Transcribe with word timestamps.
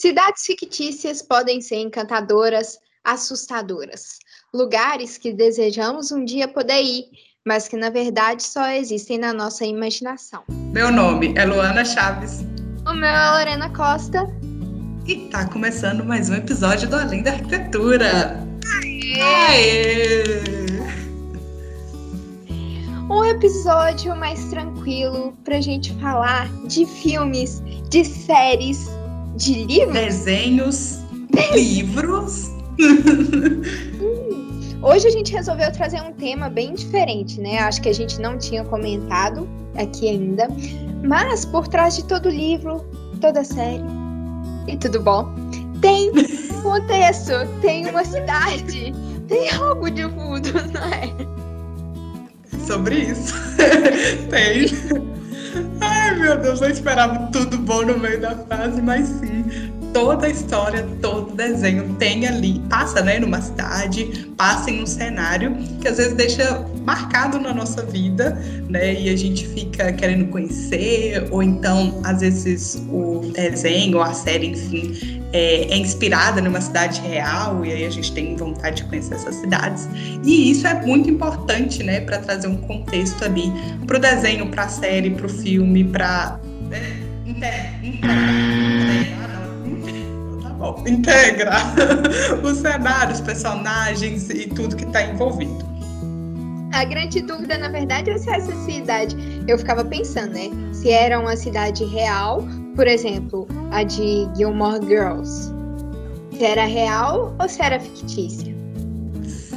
Cidades 0.00 0.46
fictícias 0.46 1.20
podem 1.20 1.60
ser 1.60 1.76
encantadoras, 1.76 2.78
assustadoras. 3.04 4.18
Lugares 4.50 5.18
que 5.18 5.30
desejamos 5.30 6.10
um 6.10 6.24
dia 6.24 6.48
poder 6.48 6.80
ir, 6.82 7.04
mas 7.46 7.68
que 7.68 7.76
na 7.76 7.90
verdade 7.90 8.42
só 8.42 8.70
existem 8.70 9.18
na 9.18 9.34
nossa 9.34 9.66
imaginação. 9.66 10.42
Meu 10.48 10.90
nome 10.90 11.34
é 11.36 11.44
Luana 11.44 11.84
Chaves. 11.84 12.40
O 12.88 12.94
meu 12.94 13.10
é 13.10 13.30
Lorena 13.32 13.68
Costa. 13.76 14.26
E 15.06 15.28
tá 15.28 15.46
começando 15.46 16.02
mais 16.02 16.30
um 16.30 16.34
episódio 16.36 16.88
do 16.88 16.96
Além 16.96 17.22
da 17.22 17.32
Arquitetura. 17.32 18.42
Aê! 18.82 19.20
Aê! 19.20 20.24
Um 23.10 23.22
episódio 23.26 24.16
mais 24.16 24.42
tranquilo 24.46 25.36
pra 25.44 25.60
gente 25.60 25.92
falar 26.00 26.48
de 26.66 26.86
filmes, 26.86 27.62
de 27.90 28.02
séries, 28.02 28.88
de 29.36 29.64
livros? 29.64 29.92
Desenhos, 29.92 30.98
livros. 31.52 32.50
Hoje 34.82 35.08
a 35.08 35.10
gente 35.10 35.32
resolveu 35.32 35.70
trazer 35.72 36.00
um 36.00 36.12
tema 36.12 36.48
bem 36.48 36.74
diferente, 36.74 37.40
né? 37.40 37.58
Acho 37.58 37.82
que 37.82 37.88
a 37.88 37.94
gente 37.94 38.20
não 38.20 38.38
tinha 38.38 38.64
comentado 38.64 39.48
aqui 39.76 40.08
ainda. 40.08 40.48
Mas 41.04 41.44
por 41.44 41.68
trás 41.68 41.96
de 41.96 42.04
todo 42.04 42.28
livro, 42.28 42.84
toda 43.20 43.44
série 43.44 43.84
e 44.66 44.76
tudo 44.76 45.00
bom, 45.00 45.26
tem 45.80 46.10
um 46.54 46.62
contexto, 46.62 47.32
tem 47.60 47.88
uma 47.88 48.04
cidade, 48.04 48.94
tem 49.28 49.50
algo 49.50 49.90
de 49.90 50.02
fundo, 50.02 50.52
não 50.72 50.84
é? 50.84 51.10
Sobre 52.66 52.96
isso. 52.96 53.34
tem. 54.30 55.09
Meu 56.30 56.38
Deus, 56.38 56.60
eu 56.60 56.70
esperava 56.70 57.26
tudo 57.32 57.58
bom 57.58 57.82
no 57.82 57.98
meio 57.98 58.20
da 58.20 58.36
frase, 58.36 58.80
mas 58.80 59.08
sim, 59.08 59.44
toda 59.92 60.28
a 60.28 60.30
história, 60.30 60.86
todo 61.02 61.34
desenho 61.34 61.96
tem 61.96 62.24
ali, 62.24 62.60
passa, 62.70 63.02
né, 63.02 63.18
numa 63.18 63.40
cidade, 63.40 64.30
passa 64.36 64.70
em 64.70 64.80
um 64.80 64.86
cenário 64.86 65.56
que 65.80 65.88
às 65.88 65.96
vezes 65.96 66.12
deixa 66.12 66.64
marcado 66.86 67.40
na 67.40 67.52
nossa 67.52 67.82
vida, 67.82 68.40
né, 68.68 68.94
e 68.94 69.08
a 69.08 69.16
gente 69.16 69.44
fica 69.48 69.92
querendo 69.92 70.30
conhecer, 70.30 71.26
ou 71.32 71.42
então, 71.42 72.00
às 72.04 72.20
vezes, 72.20 72.80
o 72.88 73.32
desenho, 73.34 74.00
a 74.00 74.12
série, 74.12 74.50
enfim, 74.50 75.19
é, 75.32 75.72
é, 75.72 75.76
inspirada 75.76 76.40
numa 76.40 76.60
cidade 76.60 77.00
real 77.00 77.64
e 77.64 77.72
aí 77.72 77.84
a 77.84 77.90
gente 77.90 78.12
tem 78.12 78.36
vontade 78.36 78.82
de 78.82 78.84
conhecer 78.84 79.14
essas 79.14 79.36
cidades. 79.36 79.88
E 80.24 80.50
isso 80.50 80.66
é 80.66 80.74
muito 80.74 81.08
importante, 81.08 81.82
né, 81.82 82.00
para 82.00 82.18
trazer 82.18 82.48
um 82.48 82.56
contexto 82.56 83.24
ali 83.24 83.52
para 83.86 83.96
o 83.96 84.00
desenho, 84.00 84.48
para 84.48 84.64
a 84.64 84.68
série, 84.68 85.10
para 85.10 85.26
o 85.26 85.28
filme, 85.28 85.84
para 85.84 86.40
né, 86.66 87.80
integrar 90.86 91.74
os 92.42 92.58
cenários, 92.58 93.20
personagens 93.20 94.28
e 94.30 94.46
tudo 94.48 94.76
que 94.76 94.84
está 94.84 95.02
envolvido. 95.02 95.70
A 96.72 96.84
grande 96.84 97.20
dúvida, 97.20 97.58
na 97.58 97.68
verdade, 97.68 98.10
é 98.10 98.18
se 98.18 98.30
essa 98.30 98.54
cidade. 98.64 99.16
Eu 99.46 99.58
ficava 99.58 99.84
pensando, 99.84 100.34
né? 100.34 100.50
Se 100.72 100.88
era 100.88 101.18
uma 101.18 101.36
cidade 101.36 101.84
real 101.84 102.46
por 102.80 102.88
exemplo, 102.88 103.46
a 103.72 103.82
de 103.82 104.26
Gilmore 104.34 104.82
Girls. 104.86 105.52
Se 106.32 106.42
era 106.42 106.64
real 106.64 107.36
ou 107.38 107.46
se 107.46 107.60
era 107.60 107.78
fictícia? 107.78 108.54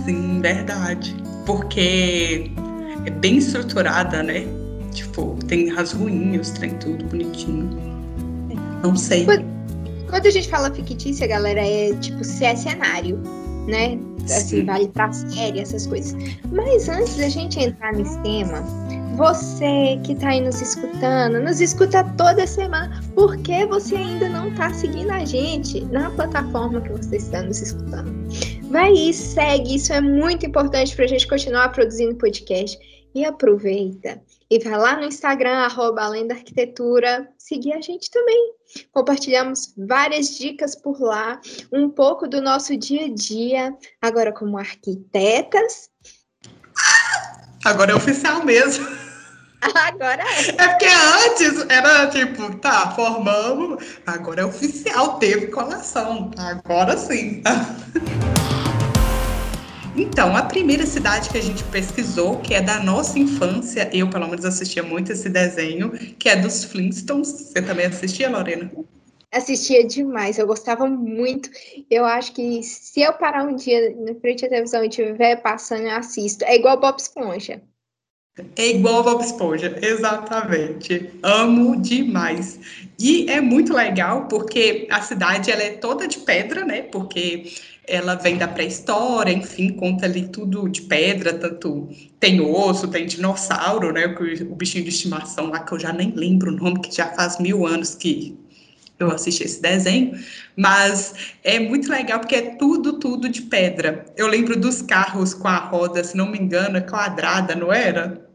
Sim, 0.03 0.41
verdade. 0.41 1.15
Porque 1.45 2.51
é 3.05 3.09
bem 3.09 3.37
estruturada, 3.37 4.21
né? 4.23 4.45
Tipo, 4.91 5.37
tem 5.47 5.69
rascunhos, 5.69 6.49
tem 6.49 6.71
tudo 6.79 7.05
bonitinho. 7.05 7.69
Não 8.83 8.93
sei. 8.93 9.25
Quando 9.25 10.25
a 10.25 10.29
gente 10.29 10.49
fala 10.49 10.69
fictícia, 10.73 11.25
galera, 11.25 11.65
é 11.65 11.95
tipo 12.01 12.25
se 12.25 12.43
é 12.43 12.57
cenário, 12.57 13.17
né? 13.69 13.97
Assim, 14.25 14.57
Sim. 14.57 14.65
vale 14.65 14.89
pra 14.89 15.13
série, 15.13 15.61
essas 15.61 15.87
coisas. 15.87 16.13
Mas 16.51 16.89
antes 16.89 17.15
da 17.15 17.29
gente 17.29 17.57
entrar 17.57 17.93
nesse 17.93 18.19
tema, 18.19 18.61
você 19.13 19.99
que 20.03 20.13
está 20.13 20.29
aí 20.29 20.41
nos 20.41 20.59
escutando, 20.59 21.39
nos 21.39 21.61
escuta 21.61 22.03
toda 22.17 22.47
semana, 22.47 23.01
por 23.13 23.37
que 23.37 23.65
você 23.65 23.95
ainda 23.95 24.27
não 24.27 24.49
está 24.49 24.73
seguindo 24.73 25.11
a 25.11 25.23
gente 25.23 25.85
na 25.85 26.09
plataforma 26.09 26.81
que 26.81 26.89
você 26.89 27.17
está 27.17 27.41
nos 27.43 27.61
escutando? 27.61 28.11
Vai 28.69 28.91
e 28.91 29.13
segue, 29.13 29.75
isso 29.75 29.93
é 29.93 30.01
muito 30.01 30.45
importante 30.45 30.95
para 30.95 31.05
a 31.05 31.07
gente 31.07 31.27
continuar 31.27 31.69
produzindo 31.69 32.15
podcast. 32.15 32.77
E 33.15 33.23
aproveita 33.23 34.19
e 34.49 34.57
vai 34.57 34.75
lá 34.75 34.95
no 34.95 35.03
Instagram, 35.03 35.57
arroba 35.57 36.01
Além 36.01 36.25
da 36.25 36.33
Arquitetura, 36.33 37.29
seguir 37.37 37.73
a 37.73 37.79
gente 37.79 38.09
também. 38.09 38.53
Compartilhamos 38.91 39.71
várias 39.77 40.35
dicas 40.35 40.75
por 40.75 40.99
lá, 40.99 41.39
um 41.71 41.91
pouco 41.91 42.27
do 42.27 42.41
nosso 42.41 42.75
dia 42.75 43.05
a 43.05 43.13
dia, 43.13 43.71
agora 44.01 44.33
como 44.33 44.57
arquitetas. 44.57 45.91
Agora 47.63 47.91
é 47.91 47.95
oficial 47.95 48.43
mesmo. 48.43 49.02
Agora 49.87 50.21
é. 50.21 50.49
É 50.49 50.67
porque 50.67 50.85
antes 50.85 51.65
era 51.69 52.07
tipo, 52.07 52.55
tá, 52.57 52.91
formamos, 52.91 53.83
agora 54.05 54.41
é 54.41 54.45
oficial, 54.45 55.17
teve 55.19 55.47
colação. 55.47 56.31
Agora 56.37 56.97
sim. 56.97 57.41
Então, 59.95 60.35
a 60.35 60.41
primeira 60.41 60.87
cidade 60.87 61.29
que 61.29 61.37
a 61.37 61.41
gente 61.41 61.63
pesquisou, 61.65 62.39
que 62.39 62.55
é 62.55 62.61
da 62.61 62.79
nossa 62.79 63.19
infância, 63.19 63.87
eu 63.93 64.09
pelo 64.09 64.27
menos 64.27 64.43
assistia 64.43 64.81
muito 64.81 65.11
esse 65.11 65.29
desenho, 65.29 65.91
que 66.17 66.27
é 66.27 66.35
dos 66.35 66.63
Flintstones. 66.63 67.27
Você 67.27 67.61
também 67.61 67.85
assistia, 67.85 68.27
Lorena? 68.27 68.71
Assistia 69.31 69.85
demais, 69.85 70.39
eu 70.39 70.47
gostava 70.47 70.87
muito. 70.87 71.47
Eu 71.91 72.05
acho 72.05 72.33
que 72.33 72.63
se 72.63 73.01
eu 73.01 73.13
parar 73.13 73.43
um 73.43 73.55
dia 73.55 73.95
na 73.95 74.15
frente 74.15 74.41
da 74.41 74.49
televisão 74.49 74.83
e 74.83 74.87
estiver 74.87 75.35
passando, 75.43 75.83
eu 75.83 75.95
assisto. 75.95 76.43
É 76.43 76.55
igual 76.55 76.79
Bob 76.79 76.97
Esponja. 76.97 77.61
É 78.55 78.69
igual 78.69 79.03
Bob 79.03 79.23
Esponja, 79.23 79.77
exatamente. 79.79 81.11
Amo 81.21 81.79
demais. 81.79 82.59
E 82.97 83.29
é 83.29 83.39
muito 83.39 83.73
legal 83.73 84.27
porque 84.27 84.87
a 84.89 85.01
cidade 85.01 85.51
ela 85.51 85.61
é 85.61 85.73
toda 85.73 86.07
de 86.07 86.17
pedra, 86.19 86.65
né? 86.65 86.81
Porque 86.81 87.53
ela 87.87 88.15
vem 88.15 88.37
da 88.37 88.47
pré-história, 88.47 89.31
enfim, 89.31 89.73
conta 89.73 90.05
ali 90.05 90.27
tudo 90.29 90.67
de 90.67 90.81
pedra, 90.81 91.33
tanto 91.33 91.89
tem 92.19 92.41
osso, 92.41 92.87
tem 92.87 93.05
dinossauro, 93.05 93.91
né? 93.93 94.07
O 94.49 94.55
bichinho 94.55 94.83
de 94.83 94.89
estimação 94.89 95.49
lá 95.51 95.59
que 95.59 95.71
eu 95.73 95.79
já 95.79 95.93
nem 95.93 96.11
lembro 96.15 96.51
o 96.51 96.55
nome, 96.55 96.81
que 96.81 96.95
já 96.95 97.07
faz 97.13 97.37
mil 97.39 97.67
anos 97.67 97.93
que 97.93 98.35
eu 98.99 99.11
assisti 99.11 99.43
esse 99.43 99.61
desenho, 99.61 100.17
mas 100.55 101.35
é 101.43 101.59
muito 101.59 101.89
legal 101.89 102.19
porque 102.19 102.35
é 102.35 102.55
tudo, 102.55 102.99
tudo 102.99 103.27
de 103.29 103.41
pedra. 103.43 104.05
Eu 104.15 104.27
lembro 104.27 104.59
dos 104.59 104.81
carros 104.81 105.33
com 105.33 105.47
a 105.47 105.57
roda, 105.57 106.03
se 106.03 106.15
não 106.15 106.27
me 106.27 106.37
engano, 106.37 106.85
quadrada, 106.85 107.55
não 107.55 107.71
era? 107.71 108.29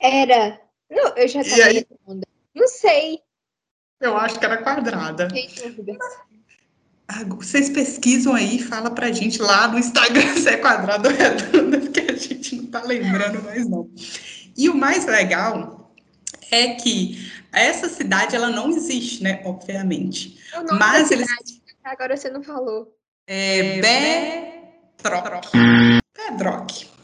Era. 0.00 0.60
Não, 0.90 1.16
eu 1.16 1.28
já 1.28 1.40
estava 1.40 1.64
aí... 1.64 1.86
Não 2.54 2.68
sei. 2.68 3.20
Eu 4.00 4.16
acho 4.16 4.38
que 4.38 4.44
era 4.44 4.62
quadrada. 4.62 5.28
Vocês 7.36 7.68
pesquisam 7.68 8.34
aí, 8.34 8.58
fala 8.58 8.90
pra 8.90 9.12
gente 9.12 9.40
lá 9.40 9.68
no 9.68 9.78
Instagram 9.78 10.34
se 10.36 10.48
é 10.48 10.56
quadrado 10.56 11.08
ou 11.08 11.14
redonda, 11.14 11.80
porque 11.80 12.00
a 12.00 12.16
gente 12.16 12.56
não 12.56 12.66
tá 12.66 12.82
lembrando 12.82 13.42
mais 13.42 13.68
não. 13.68 13.90
E 14.56 14.68
o 14.68 14.74
mais 14.74 15.04
legal 15.06 15.92
é 16.50 16.74
que 16.74 17.30
essa 17.54 17.88
cidade 17.88 18.36
ela 18.36 18.50
não 18.50 18.70
existe, 18.70 19.22
né? 19.22 19.40
Obviamente. 19.44 20.38
Mas 20.78 21.10
eles. 21.10 21.26
Agora 21.82 22.16
você 22.16 22.30
não 22.30 22.42
falou. 22.42 22.96
É 23.26 23.80
Bedrock. 25.02 25.48
Bedrock. 26.16 26.94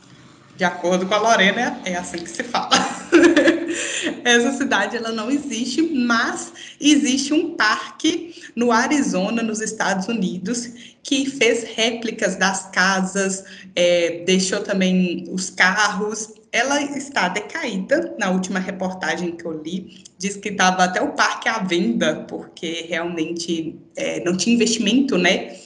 De 0.56 0.64
acordo 0.64 1.06
com 1.06 1.14
a 1.14 1.18
Lorena, 1.18 1.80
é 1.84 1.96
assim 1.96 2.18
que 2.18 2.28
se 2.28 2.42
fala. 2.42 2.70
Essa 4.24 4.52
cidade 4.52 4.96
ela 4.96 5.10
não 5.10 5.30
existe, 5.30 5.80
mas 5.80 6.52
existe 6.78 7.32
um 7.32 7.56
parque 7.56 8.34
no 8.54 8.70
Arizona, 8.70 9.42
nos 9.42 9.60
Estados 9.60 10.08
Unidos, 10.08 10.68
que 11.02 11.24
fez 11.24 11.64
réplicas 11.64 12.36
das 12.36 12.68
casas, 12.70 13.44
é, 13.74 14.22
deixou 14.26 14.60
também 14.60 15.26
os 15.30 15.48
carros. 15.48 16.34
Ela 16.52 16.82
está 16.82 17.28
decaída, 17.28 18.16
na 18.18 18.30
última 18.30 18.58
reportagem 18.58 19.36
que 19.36 19.44
eu 19.44 19.62
li, 19.62 20.04
diz 20.18 20.36
que 20.36 20.48
estava 20.48 20.84
até 20.84 21.00
o 21.00 21.12
parque 21.12 21.48
à 21.48 21.58
venda, 21.58 22.24
porque 22.28 22.86
realmente 22.88 23.78
é, 23.96 24.22
não 24.24 24.36
tinha 24.36 24.56
investimento, 24.56 25.16
né? 25.16 25.56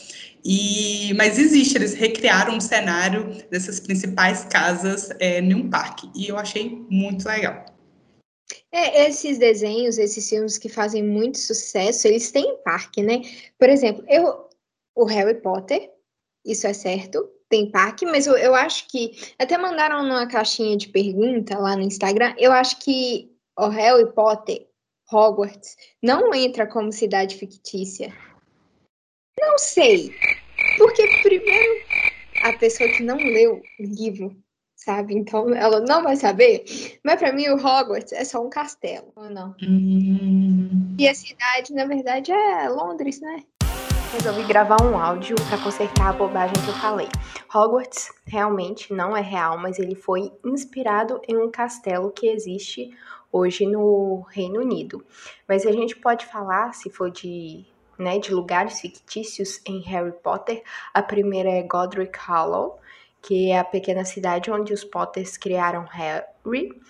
E, 0.45 1.15
mas 1.15 1.39
existe, 1.39 1.77
eles 1.77 1.95
recriaram 1.95 2.57
um 2.57 2.61
cenário 2.61 3.33
dessas 3.51 3.81
principais 3.81 4.45
casas 4.45 5.09
é, 5.19 5.41
em 5.41 5.55
um 5.55 5.71
parque, 5.71 6.11
e 6.15 6.29
eu 6.29 6.37
achei 6.37 6.85
muito 6.91 7.27
legal. 7.27 7.65
É, 8.71 9.09
esses 9.09 9.39
desenhos, 9.39 9.97
esses 9.97 10.29
filmes 10.29 10.59
que 10.59 10.69
fazem 10.69 11.03
muito 11.03 11.39
sucesso, 11.39 12.07
eles 12.07 12.31
têm 12.31 12.59
parque, 12.63 13.03
né? 13.03 13.23
Por 13.59 13.71
exemplo, 13.71 14.05
eu, 14.07 14.51
o 14.95 15.05
Harry 15.05 15.41
Potter, 15.41 15.91
isso 16.45 16.67
é 16.67 16.75
certo, 16.75 17.27
tem 17.55 17.71
parque, 17.71 18.05
mas 18.05 18.27
eu, 18.27 18.37
eu 18.37 18.53
acho 18.53 18.89
que 18.89 19.13
até 19.39 19.57
mandaram 19.57 20.03
numa 20.03 20.27
caixinha 20.27 20.77
de 20.77 20.89
pergunta 20.89 21.57
lá 21.57 21.77
no 21.77 21.83
Instagram, 21.83 22.35
eu 22.37 22.51
acho 22.51 22.81
que 22.81 23.31
o 23.57 23.69
Harry 23.69 24.13
Potter, 24.13 24.67
Hogwarts, 25.13 25.77
não 26.03 26.35
entra 26.35 26.67
como 26.67 26.91
cidade 26.91 27.37
fictícia. 27.37 28.13
não 29.41 29.57
sei. 29.57 30.11
Porque, 30.77 31.07
primeiro, 31.23 31.75
a 32.43 32.53
pessoa 32.55 32.91
que 32.91 33.05
não 33.05 33.19
leu 33.19 33.63
o 33.79 33.83
livro, 33.85 34.37
sabe? 34.75 35.15
Então, 35.15 35.55
ela 35.55 35.79
não 35.79 36.03
vai 36.03 36.17
saber. 36.17 36.65
Mas 37.05 37.21
para 37.21 37.33
mim, 37.33 37.47
o 37.51 37.55
Hogwarts 37.55 38.13
é 38.13 38.25
só 38.25 38.45
um 38.45 38.51
castelo, 38.51 39.13
ou 39.15 39.31
não? 39.31 39.55
Hum. 39.63 40.97
E 40.99 41.07
a 41.07 41.15
cidade, 41.15 41.73
na 41.73 41.87
verdade, 41.87 42.33
é 42.33 42.69
Londres, 42.69 43.21
né? 43.21 43.45
Resolvi 44.15 44.45
gravar 44.45 44.81
um 44.81 44.97
áudio 44.97 45.35
para 45.49 45.59
consertar 45.59 46.11
a 46.11 46.13
bobagem 46.13 46.55
que 46.63 46.69
eu 46.69 46.75
falei. 46.75 47.09
Hogwarts 47.53 48.13
realmente 48.25 48.95
não 48.95 49.17
é 49.17 49.21
real, 49.21 49.59
mas 49.59 49.81
ele 49.81 49.97
foi 49.97 50.33
inspirado 50.45 51.21
em 51.27 51.37
um 51.37 51.51
castelo 51.51 52.13
que 52.13 52.29
existe 52.29 52.97
hoje 53.33 53.67
no 53.67 54.25
Reino 54.31 54.61
Unido. 54.61 55.05
Mas 55.49 55.67
a 55.67 55.73
gente 55.73 55.97
pode 55.97 56.27
falar, 56.27 56.73
se 56.75 56.89
for 56.91 57.11
de 57.11 57.67
né, 57.99 58.21
de 58.21 58.33
lugares 58.33 58.81
fictícios 58.81 59.61
em 59.67 59.81
Harry 59.81 60.13
Potter. 60.13 60.63
A 60.93 61.03
primeira 61.03 61.51
é 61.51 61.63
Godric 61.63 62.17
Hollow, 62.19 62.79
que 63.21 63.51
é 63.51 63.59
a 63.59 63.65
pequena 63.65 64.05
cidade 64.05 64.51
onde 64.51 64.73
os 64.73 64.85
Potters 64.85 65.37
criaram 65.37 65.85
Harry. 65.91 66.81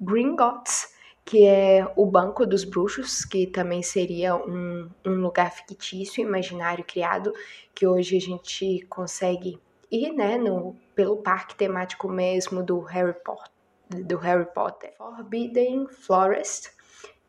Gringotts, 0.00 0.89
que 1.30 1.46
é 1.46 1.86
o 1.94 2.04
Banco 2.04 2.44
dos 2.44 2.64
Bruxos, 2.64 3.24
que 3.24 3.46
também 3.46 3.84
seria 3.84 4.34
um, 4.34 4.90
um 5.06 5.14
lugar 5.20 5.52
fictício, 5.52 6.26
imaginário 6.26 6.82
criado, 6.82 7.32
que 7.72 7.86
hoje 7.86 8.16
a 8.16 8.20
gente 8.20 8.84
consegue 8.88 9.56
ir, 9.92 10.12
né, 10.12 10.36
no, 10.36 10.74
pelo 10.92 11.18
parque 11.18 11.54
temático 11.54 12.08
mesmo 12.08 12.64
do 12.64 12.80
Harry 12.80 13.14
Potter. 13.24 13.52
Do 13.88 14.16
Harry 14.16 14.46
Potter. 14.52 14.92
Forbidden 14.98 15.86
Forest, 15.86 16.72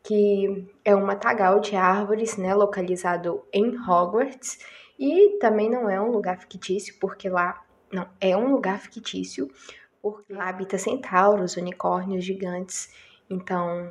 que 0.01 0.68
é 0.83 0.95
um 0.95 1.06
matagal 1.06 1.59
de 1.59 1.75
árvores, 1.75 2.38
né, 2.38 2.56
localizado 2.56 3.44
em 3.53 3.77
Hogwarts, 3.88 4.57
e 4.98 5.38
também 5.38 5.69
não 5.69 5.88
é 5.88 6.01
um 6.01 6.09
lugar 6.09 6.39
fictício, 6.39 6.95
porque 7.00 7.30
lá 7.30 7.63
não 7.94 8.07
é 8.19 8.36
um 8.36 8.51
lugar 8.51 8.80
fictício, 8.80 9.48
porque 10.01 10.33
lá 10.33 10.50
habita 10.50 10.80
centauros, 10.80 11.56
unicórnios 11.56 12.25
gigantes. 12.25 12.89
Então, 13.31 13.89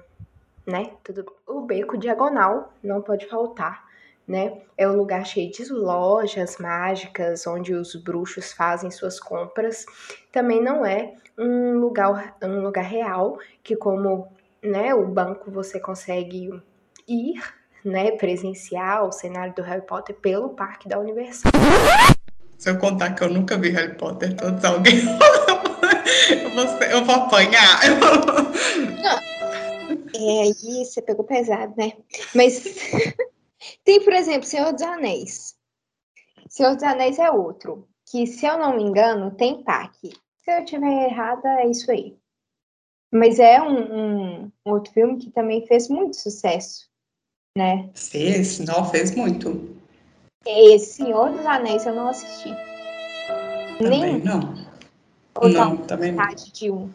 né, 0.66 0.90
tudo 1.02 1.24
o 1.46 1.62
beco 1.62 1.96
diagonal 1.96 2.74
não 2.84 3.00
pode 3.00 3.26
faltar, 3.26 3.82
né? 4.28 4.58
É 4.76 4.86
um 4.86 4.94
lugar 4.94 5.24
cheio 5.24 5.50
de 5.50 5.64
lojas 5.72 6.58
mágicas 6.58 7.46
onde 7.46 7.72
os 7.72 7.96
bruxos 7.96 8.52
fazem 8.52 8.90
suas 8.90 9.18
compras. 9.18 9.86
Também 10.30 10.62
não 10.62 10.84
é 10.84 11.14
um 11.38 11.78
lugar 11.78 12.36
um 12.42 12.60
lugar 12.60 12.84
real 12.84 13.38
que 13.62 13.74
como 13.74 14.28
né, 14.62 14.94
o 14.94 15.06
banco 15.06 15.50
você 15.50 15.80
consegue 15.80 16.62
ir, 17.08 17.42
né, 17.82 18.10
presenciar 18.12 19.06
o 19.06 19.10
cenário 19.10 19.54
do 19.54 19.62
Harry 19.62 19.86
Potter 19.86 20.14
pelo 20.14 20.50
parque 20.50 20.86
da 20.86 20.98
Universal. 20.98 21.50
Se 22.58 22.68
eu 22.68 22.76
contar 22.76 23.14
que 23.14 23.24
eu 23.24 23.30
nunca 23.30 23.56
vi 23.56 23.70
Harry 23.70 23.94
Potter, 23.94 24.36
todos 24.36 24.62
alguém 24.62 25.00
eu, 26.28 26.50
vou, 26.50 26.64
eu 26.82 27.04
vou 27.06 27.14
apanhar. 27.14 27.80
É, 30.20 30.42
aí 30.42 30.84
você 30.84 31.00
pegou 31.00 31.24
pesado, 31.24 31.74
né? 31.76 31.92
Mas 32.34 32.62
tem, 33.84 34.04
por 34.04 34.12
exemplo, 34.12 34.44
Senhor 34.46 34.72
dos 34.72 34.82
Anéis. 34.82 35.56
Senhor 36.48 36.74
dos 36.74 36.84
Anéis 36.84 37.18
é 37.18 37.30
outro, 37.30 37.88
que 38.10 38.26
se 38.26 38.44
eu 38.44 38.58
não 38.58 38.76
me 38.76 38.82
engano, 38.82 39.30
tem 39.30 39.62
parque. 39.62 40.12
Se 40.44 40.50
eu 40.50 40.64
tiver 40.64 41.06
errada, 41.08 41.48
é 41.60 41.70
isso 41.70 41.90
aí. 41.90 42.18
Mas 43.12 43.38
é 43.38 43.60
um, 43.60 44.42
um, 44.44 44.52
outro 44.64 44.92
filme 44.92 45.16
que 45.16 45.30
também 45.30 45.66
fez 45.66 45.88
muito 45.88 46.16
sucesso, 46.16 46.88
né? 47.56 47.90
Fez, 47.94 48.60
não, 48.60 48.84
fez 48.88 49.14
muito. 49.14 49.76
Esse 50.46 50.94
Senhor 50.94 51.30
dos 51.30 51.44
Anéis 51.46 51.86
eu 51.86 51.94
não 51.94 52.08
assisti. 52.08 52.50
Também 53.78 54.00
Nem 54.00 54.22
não. 54.22 54.54
não, 55.42 55.76
também 55.78 56.12
não. 56.12 56.28
De 56.28 56.70
um. 56.70 56.90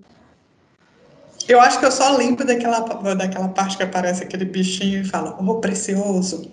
Eu 1.47 1.59
acho 1.59 1.79
que 1.79 1.85
eu 1.85 1.91
só 1.91 2.15
lembro 2.15 2.45
daquela, 2.45 2.79
daquela 3.13 3.49
parte 3.49 3.77
que 3.77 3.83
aparece 3.83 4.23
aquele 4.23 4.45
bichinho 4.45 5.01
e 5.01 5.05
fala, 5.05 5.37
oh, 5.39 5.59
precioso. 5.59 6.51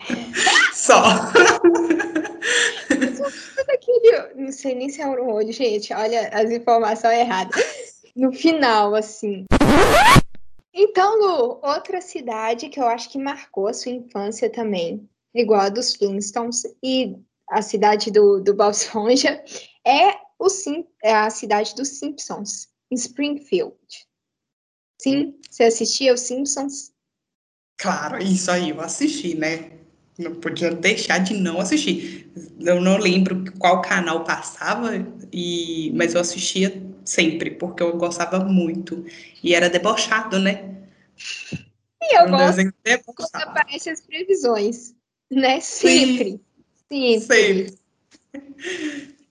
só. 0.74 1.02
Não 4.34 4.52
sei 4.52 4.74
nem 4.74 4.88
se 4.88 5.00
é 5.00 5.06
um 5.06 5.30
olho, 5.30 5.52
gente. 5.52 5.92
Olha 5.94 6.28
as 6.28 6.50
informações 6.50 7.18
erradas 7.18 7.64
no 8.14 8.32
final, 8.32 8.94
assim. 8.94 9.44
Então, 10.72 11.18
Lu, 11.18 11.60
outra 11.62 12.00
cidade 12.00 12.68
que 12.68 12.78
eu 12.78 12.86
acho 12.86 13.10
que 13.10 13.18
marcou 13.18 13.66
a 13.66 13.72
sua 13.72 13.92
infância 13.92 14.50
também, 14.50 15.08
igual 15.34 15.62
a 15.62 15.68
dos 15.70 15.94
Flintstones 15.96 16.62
e 16.82 17.16
a 17.48 17.62
cidade 17.62 18.10
do, 18.10 18.40
do 18.40 18.54
Bob 18.54 18.72
Esponja, 18.72 19.42
é, 19.86 20.14
o 20.38 20.50
Sim, 20.50 20.86
é 21.02 21.14
a 21.14 21.30
cidade 21.30 21.74
dos 21.74 21.98
Simpsons, 21.98 22.68
Springfield. 22.92 23.76
Sim, 25.00 25.34
você 25.50 25.64
assistia 25.64 26.14
os 26.14 26.20
Simpsons? 26.20 26.92
Claro, 27.78 28.22
isso 28.22 28.50
aí 28.50 28.70
eu 28.70 28.80
assisti, 28.80 29.34
né? 29.34 29.72
Não 30.18 30.34
podia 30.36 30.70
deixar 30.70 31.18
de 31.18 31.34
não 31.34 31.60
assistir. 31.60 32.32
Eu 32.58 32.80
não 32.80 32.96
lembro 32.96 33.44
qual 33.58 33.82
canal 33.82 34.24
passava, 34.24 34.92
e, 35.30 35.92
mas 35.94 36.14
eu 36.14 36.20
assistia 36.20 36.82
sempre, 37.04 37.50
porque 37.50 37.82
eu 37.82 37.96
gostava 37.98 38.40
muito. 38.40 39.04
E 39.42 39.54
era 39.54 39.68
debochado, 39.68 40.38
né? 40.38 40.76
E 42.02 42.18
eu 42.18 42.26
um 42.26 42.30
gosto 42.30 42.72
quando 43.14 43.42
aparecem 43.42 43.92
as 43.92 44.00
previsões, 44.00 44.94
né? 45.30 45.60
Sempre. 45.60 46.40
Sim. 46.90 47.20
Sempre. 47.20 47.78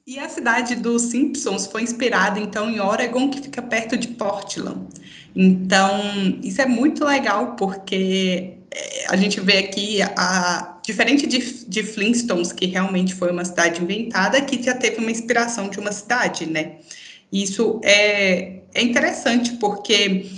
E 0.08 0.20
a 0.20 0.30
cidade 0.30 0.76
dos 0.76 1.02
Simpsons 1.04 1.66
foi 1.66 1.82
inspirada, 1.82 2.40
então, 2.40 2.70
em 2.70 2.80
Oregon, 2.80 3.28
que 3.28 3.42
fica 3.42 3.60
perto 3.60 3.98
de 3.98 4.10
Portland. 4.10 4.88
Então, 5.36 6.40
isso 6.44 6.62
é 6.62 6.66
muito 6.68 7.04
legal, 7.04 7.56
porque 7.56 8.58
eh, 8.70 9.06
a 9.10 9.16
gente 9.16 9.40
vê 9.42 9.58
aqui, 9.58 10.04
a, 10.04 10.80
diferente 10.84 11.26
de, 11.26 11.66
de 11.66 11.82
Flintstones, 11.82 12.54
que 12.54 12.68
realmente 12.68 13.16
foi 13.16 13.32
uma 13.32 13.44
cidade 13.44 13.82
inventada, 13.82 14.40
que 14.42 14.62
já 14.62 14.76
teve 14.76 14.98
uma 14.98 15.10
inspiração 15.10 15.70
de 15.70 15.80
uma 15.80 15.92
cidade, 15.92 16.46
né? 16.46 16.78
Isso 17.32 17.82
é, 17.84 18.62
é 18.76 18.84
interessante 18.84 19.54
porque 19.54 20.30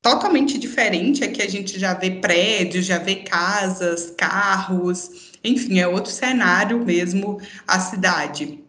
totalmente 0.00 0.56
diferente 0.58 1.24
é 1.24 1.28
que 1.28 1.42
a 1.42 1.48
gente 1.48 1.76
já 1.76 1.92
vê 1.92 2.12
prédios, 2.12 2.86
já 2.86 2.98
vê 2.98 3.16
casas, 3.16 4.12
carros, 4.16 5.32
enfim, 5.42 5.80
é 5.80 5.88
outro 5.88 6.12
cenário 6.12 6.84
mesmo 6.84 7.40
a 7.66 7.80
cidade. 7.80 8.65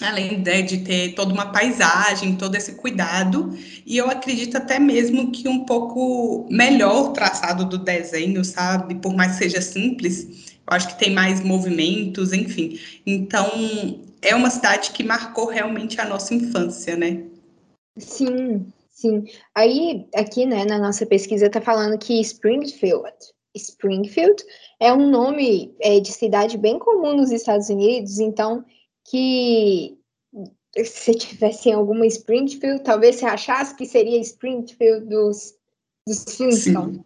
Além 0.00 0.38
né, 0.38 0.60
de 0.60 0.78
ter 0.78 1.14
toda 1.14 1.32
uma 1.32 1.50
paisagem, 1.52 2.36
todo 2.36 2.54
esse 2.54 2.74
cuidado, 2.74 3.56
e 3.86 3.96
eu 3.96 4.10
acredito 4.10 4.56
até 4.56 4.78
mesmo 4.78 5.32
que 5.32 5.48
um 5.48 5.64
pouco 5.64 6.46
melhor 6.50 7.12
traçado 7.12 7.64
do 7.64 7.78
desenho, 7.78 8.44
sabe? 8.44 8.96
Por 8.96 9.14
mais 9.14 9.32
que 9.32 9.38
seja 9.38 9.62
simples, 9.62 10.54
eu 10.68 10.76
acho 10.76 10.88
que 10.88 10.98
tem 10.98 11.14
mais 11.14 11.40
movimentos, 11.42 12.34
enfim. 12.34 12.78
Então, 13.06 13.50
é 14.20 14.34
uma 14.34 14.50
cidade 14.50 14.90
que 14.90 15.02
marcou 15.02 15.46
realmente 15.46 15.98
a 15.98 16.04
nossa 16.04 16.34
infância, 16.34 16.94
né? 16.94 17.22
Sim, 17.96 18.66
sim. 18.90 19.24
Aí, 19.54 20.06
aqui, 20.14 20.44
né, 20.44 20.66
na 20.66 20.78
nossa 20.78 21.06
pesquisa, 21.06 21.48
tá 21.48 21.60
falando 21.62 21.96
que 21.98 22.20
Springfield, 22.20 23.14
Springfield 23.54 24.44
é 24.78 24.92
um 24.92 25.08
nome 25.08 25.74
é, 25.80 25.98
de 26.00 26.12
cidade 26.12 26.58
bem 26.58 26.78
comum 26.78 27.16
nos 27.16 27.30
Estados 27.30 27.70
Unidos, 27.70 28.18
então, 28.18 28.62
que 29.10 29.98
se 30.84 31.14
tivesse 31.14 31.70
alguma 31.72 32.06
Springfield, 32.06 32.82
talvez 32.82 33.16
você 33.16 33.26
achasse 33.26 33.74
que 33.74 33.86
seria 33.86 34.20
Springfield 34.20 35.06
dos, 35.06 35.54
dos 36.06 36.24
Flintstones. 36.36 37.00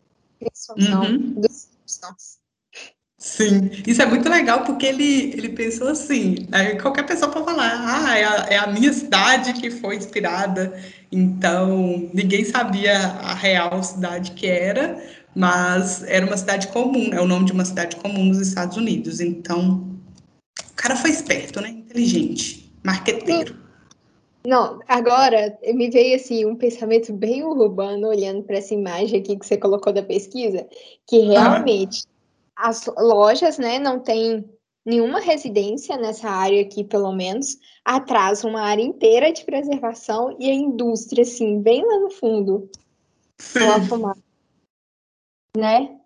Uhum. 0.76 1.34
dos. 1.34 1.68
Sim, 3.18 3.70
isso 3.86 4.00
é 4.00 4.06
muito 4.06 4.26
legal 4.30 4.64
porque 4.64 4.86
ele, 4.86 5.32
ele 5.34 5.50
pensou 5.50 5.88
assim, 5.88 6.48
aí 6.50 6.78
qualquer 6.78 7.04
pessoa 7.04 7.30
pode 7.30 7.44
falar, 7.44 7.70
ah, 7.86 8.16
é 8.16 8.24
a, 8.24 8.34
é 8.48 8.56
a 8.56 8.66
minha 8.68 8.90
cidade 8.94 9.52
que 9.52 9.70
foi 9.70 9.96
inspirada, 9.96 10.72
então 11.12 12.08
ninguém 12.14 12.46
sabia 12.46 12.96
a 12.96 13.34
real 13.34 13.82
cidade 13.82 14.30
que 14.30 14.46
era, 14.46 14.98
mas 15.34 16.02
era 16.04 16.24
uma 16.24 16.36
cidade 16.38 16.68
comum, 16.68 17.12
é 17.12 17.20
o 17.20 17.26
nome 17.26 17.44
de 17.44 17.52
uma 17.52 17.64
cidade 17.66 17.96
comum 17.96 18.24
nos 18.24 18.40
Estados 18.40 18.78
Unidos, 18.78 19.20
então 19.20 19.99
cara 20.80 20.96
foi 20.96 21.10
esperto, 21.10 21.60
né, 21.60 21.68
inteligente, 21.68 22.72
marqueteiro. 22.82 23.54
Não, 24.46 24.80
agora 24.88 25.58
me 25.74 25.90
veio 25.90 26.16
assim 26.16 26.46
um 26.46 26.56
pensamento 26.56 27.12
bem 27.12 27.44
urbano 27.44 28.08
olhando 28.08 28.42
para 28.42 28.56
essa 28.56 28.72
imagem 28.72 29.20
aqui 29.20 29.36
que 29.36 29.46
você 29.46 29.58
colocou 29.58 29.92
da 29.92 30.02
pesquisa, 30.02 30.66
que 31.06 31.18
realmente 31.18 32.04
as 32.56 32.86
lojas, 32.96 33.58
né, 33.58 33.78
não 33.78 34.00
tem 34.00 34.48
nenhuma 34.86 35.20
residência 35.20 35.98
nessa 35.98 36.30
área 36.30 36.62
aqui, 36.62 36.82
pelo 36.82 37.12
menos, 37.12 37.58
atrás 37.84 38.42
uma 38.42 38.62
área 38.62 38.82
inteira 38.82 39.30
de 39.30 39.44
preservação 39.44 40.34
e 40.40 40.48
a 40.48 40.54
indústria, 40.54 41.22
assim, 41.22 41.60
bem 41.60 41.84
lá 41.84 41.98
no 41.98 42.10
fundo. 42.10 42.70
Sim. 43.38 43.60
Fumar. 43.86 44.16
Né? 45.54 46.00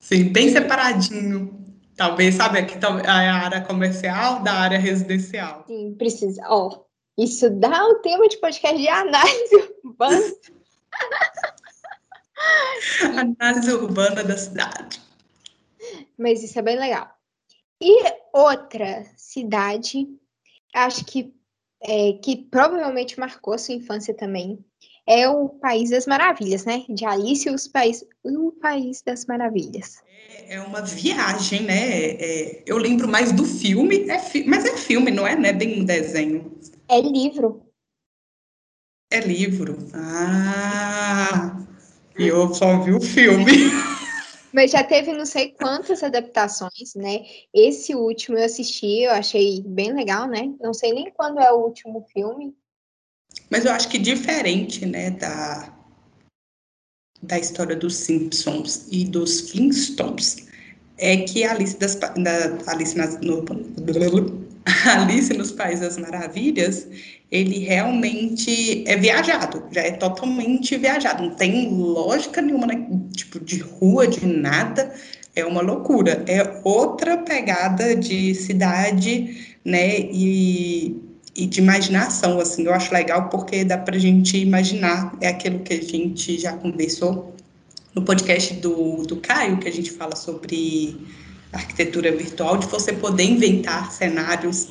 Sim, 0.00 0.24
bem 0.32 0.48
separadinho. 0.48 1.65
Talvez, 1.96 2.34
sabe, 2.34 2.58
aqui 2.58 2.74
a 3.06 3.12
área 3.12 3.62
comercial 3.62 4.42
da 4.42 4.52
área 4.52 4.78
residencial. 4.78 5.64
Sim, 5.66 5.94
precisa. 5.96 6.42
Ó, 6.46 6.68
oh, 6.68 6.86
isso 7.16 7.48
dá 7.48 7.86
o 7.86 7.94
tema 7.96 8.28
de 8.28 8.36
podcast 8.36 8.76
de 8.76 8.86
análise 8.86 9.56
urbana. 9.82 10.20
análise 13.18 13.72
urbana 13.72 14.22
da 14.22 14.36
cidade. 14.36 15.00
Mas 16.18 16.42
isso 16.42 16.58
é 16.58 16.62
bem 16.62 16.78
legal. 16.78 17.10
E 17.80 17.96
outra 18.32 19.04
cidade, 19.16 20.06
acho 20.74 21.04
que, 21.06 21.34
é, 21.82 22.12
que 22.22 22.36
provavelmente 22.36 23.18
marcou 23.18 23.58
sua 23.58 23.74
infância 23.74 24.14
também, 24.14 24.62
é 25.06 25.28
o 25.28 25.48
País 25.48 25.90
das 25.90 26.06
Maravilhas, 26.06 26.64
né? 26.64 26.84
De 26.88 27.04
Alice 27.04 27.48
e 27.48 27.52
os 27.52 27.68
País, 27.68 28.04
o 28.24 28.52
País 28.52 29.02
das 29.02 29.24
Maravilhas. 29.26 30.02
É, 30.28 30.56
é 30.56 30.60
uma 30.60 30.82
viagem, 30.82 31.62
né? 31.62 32.10
É, 32.12 32.62
eu 32.66 32.76
lembro 32.76 33.06
mais 33.06 33.32
do 33.32 33.44
filme, 33.44 34.08
é 34.10 34.18
fi 34.18 34.44
mas 34.44 34.64
é 34.64 34.76
filme, 34.76 35.10
não 35.10 35.26
é? 35.26 35.36
Não 35.36 35.44
é 35.44 35.52
bem 35.52 35.80
um 35.80 35.84
desenho. 35.84 36.52
É 36.88 37.00
livro. 37.00 37.62
É 39.10 39.20
livro. 39.20 39.78
Ah, 39.94 41.56
eu 42.18 42.52
só 42.52 42.80
vi 42.80 42.92
o 42.92 43.00
filme. 43.00 43.52
Mas 44.52 44.70
já 44.70 44.82
teve 44.82 45.12
não 45.12 45.26
sei 45.26 45.52
quantas 45.52 46.02
adaptações, 46.02 46.94
né? 46.94 47.26
Esse 47.52 47.94
último 47.94 48.38
eu 48.38 48.44
assisti, 48.46 49.02
eu 49.02 49.10
achei 49.10 49.62
bem 49.62 49.92
legal, 49.92 50.26
né? 50.26 50.54
Não 50.58 50.72
sei 50.72 50.94
nem 50.94 51.10
quando 51.10 51.40
é 51.40 51.52
o 51.52 51.58
último 51.58 52.06
filme. 52.10 52.56
Mas 53.50 53.64
eu 53.64 53.72
acho 53.72 53.88
que 53.88 53.98
diferente, 53.98 54.84
né, 54.84 55.10
da, 55.10 55.72
da 57.22 57.38
história 57.38 57.76
dos 57.76 57.96
Simpsons 57.96 58.86
e 58.90 59.04
dos 59.04 59.50
Flintstones, 59.50 60.46
é 60.98 61.18
que 61.18 61.44
a 61.44 61.52
Alice, 61.52 61.78
das, 61.78 61.94
da, 61.94 62.58
Alice, 62.66 62.96
nas, 62.96 63.20
no, 63.20 63.44
Alice 64.86 65.32
nos 65.34 65.52
Países 65.52 65.80
das 65.80 65.98
Maravilhas, 65.98 66.88
ele 67.30 67.58
realmente 67.58 68.84
é 68.86 68.96
viajado, 68.96 69.62
já 69.72 69.82
é 69.82 69.92
totalmente 69.92 70.76
viajado, 70.76 71.24
não 71.24 71.34
tem 71.34 71.70
lógica 71.76 72.40
nenhuma, 72.40 72.66
né? 72.66 72.86
tipo, 73.14 73.40
de 73.40 73.58
rua, 73.58 74.06
de 74.06 74.24
nada, 74.26 74.94
é 75.34 75.44
uma 75.44 75.60
loucura. 75.60 76.24
É 76.26 76.60
outra 76.64 77.18
pegada 77.18 77.94
de 77.94 78.34
cidade, 78.34 79.56
né, 79.64 79.98
e, 79.98 80.96
e 81.36 81.46
de 81.46 81.60
imaginação, 81.60 82.40
assim, 82.40 82.64
eu 82.64 82.72
acho 82.72 82.92
legal 82.92 83.28
porque 83.28 83.62
dá 83.62 83.76
pra 83.76 83.98
gente 83.98 84.38
imaginar, 84.38 85.14
é 85.20 85.28
aquilo 85.28 85.58
que 85.58 85.74
a 85.74 85.82
gente 85.82 86.38
já 86.38 86.54
conversou 86.54 87.36
no 87.94 88.02
podcast 88.02 88.54
do, 88.54 89.02
do 89.02 89.16
Caio, 89.16 89.58
que 89.58 89.68
a 89.68 89.72
gente 89.72 89.90
fala 89.90 90.16
sobre 90.16 90.96
arquitetura 91.52 92.10
virtual, 92.10 92.56
de 92.56 92.66
você 92.66 92.92
poder 92.92 93.24
inventar 93.24 93.92
cenários 93.92 94.68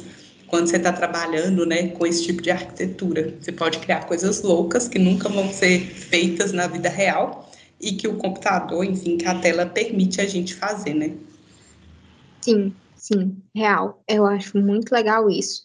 quando 0.47 0.67
você 0.67 0.77
está 0.77 0.91
trabalhando 0.91 1.65
né, 1.65 1.89
com 1.89 2.05
esse 2.05 2.23
tipo 2.23 2.41
de 2.41 2.49
arquitetura. 2.49 3.35
Você 3.39 3.51
pode 3.51 3.77
criar 3.79 4.05
coisas 4.05 4.41
loucas 4.41 4.87
que 4.87 4.97
nunca 4.97 5.29
vão 5.29 5.51
ser 5.51 5.81
feitas 5.81 6.51
na 6.51 6.67
vida 6.67 6.89
real 6.89 7.51
e 7.79 7.91
que 7.91 8.07
o 8.07 8.15
computador, 8.15 8.83
enfim, 8.83 9.17
que 9.17 9.27
a 9.27 9.35
tela 9.35 9.65
permite 9.65 10.19
a 10.19 10.25
gente 10.25 10.55
fazer, 10.55 10.93
né? 10.93 11.11
Sim, 12.41 12.73
sim, 12.95 13.35
real. 13.53 14.01
Eu 14.07 14.25
acho 14.25 14.57
muito 14.57 14.91
legal 14.91 15.29
isso. 15.29 15.63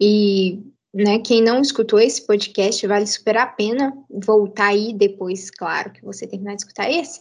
E 0.00 0.62
né, 0.94 1.18
quem 1.18 1.42
não 1.42 1.60
escutou 1.60 1.98
esse 1.98 2.26
podcast, 2.26 2.86
vale 2.86 3.06
super 3.06 3.36
a 3.36 3.46
pena 3.46 3.92
voltar 4.10 4.68
aí 4.68 4.92
depois, 4.92 5.50
claro, 5.50 5.92
que 5.92 6.04
você 6.04 6.26
terminar 6.26 6.54
de 6.54 6.62
escutar 6.62 6.90
esse, 6.90 7.20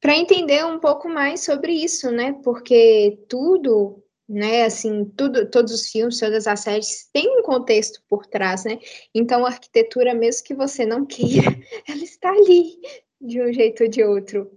para 0.00 0.16
entender 0.16 0.64
um 0.66 0.78
pouco 0.78 1.08
mais 1.08 1.44
sobre 1.44 1.72
isso, 1.72 2.10
né? 2.10 2.34
Porque 2.42 3.18
tudo 3.28 4.04
né? 4.28 4.64
Assim, 4.64 5.04
tudo, 5.16 5.48
todos 5.50 5.72
os 5.72 5.88
filmes, 5.90 6.18
todas 6.18 6.46
as 6.46 6.60
séries 6.60 7.08
têm 7.12 7.38
um 7.38 7.42
contexto 7.42 8.02
por 8.08 8.26
trás, 8.26 8.64
né? 8.64 8.78
Então, 9.14 9.44
a 9.44 9.48
arquitetura, 9.48 10.14
mesmo 10.14 10.44
que 10.44 10.54
você 10.54 10.86
não 10.86 11.04
queira, 11.04 11.48
ela 11.86 12.02
está 12.02 12.30
ali 12.30 12.78
de 13.20 13.42
um 13.42 13.52
jeito 13.52 13.84
ou 13.84 13.88
de 13.88 14.02
outro, 14.02 14.50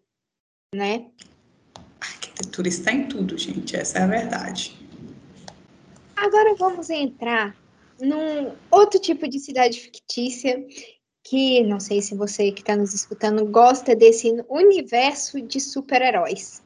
né? 0.73 1.07
A 1.99 2.05
arquitetura 2.05 2.67
está 2.67 2.91
em 2.91 3.07
tudo, 3.07 3.37
gente. 3.37 3.75
Essa 3.75 3.99
é 3.99 4.01
a 4.03 4.07
verdade. 4.07 4.86
Agora 6.17 6.55
vamos 6.55 6.89
entrar 6.89 7.55
num 7.99 8.51
outro 8.71 8.99
tipo 8.99 9.27
de 9.27 9.39
cidade 9.39 9.79
fictícia 9.79 10.65
que 11.23 11.61
não 11.63 11.79
sei 11.79 12.01
se 12.01 12.15
você 12.15 12.51
que 12.51 12.61
está 12.61 12.75
nos 12.75 12.93
escutando 12.93 13.45
gosta 13.45 13.95
desse 13.95 14.31
universo 14.49 15.41
de 15.41 15.59
super-heróis. 15.59 16.63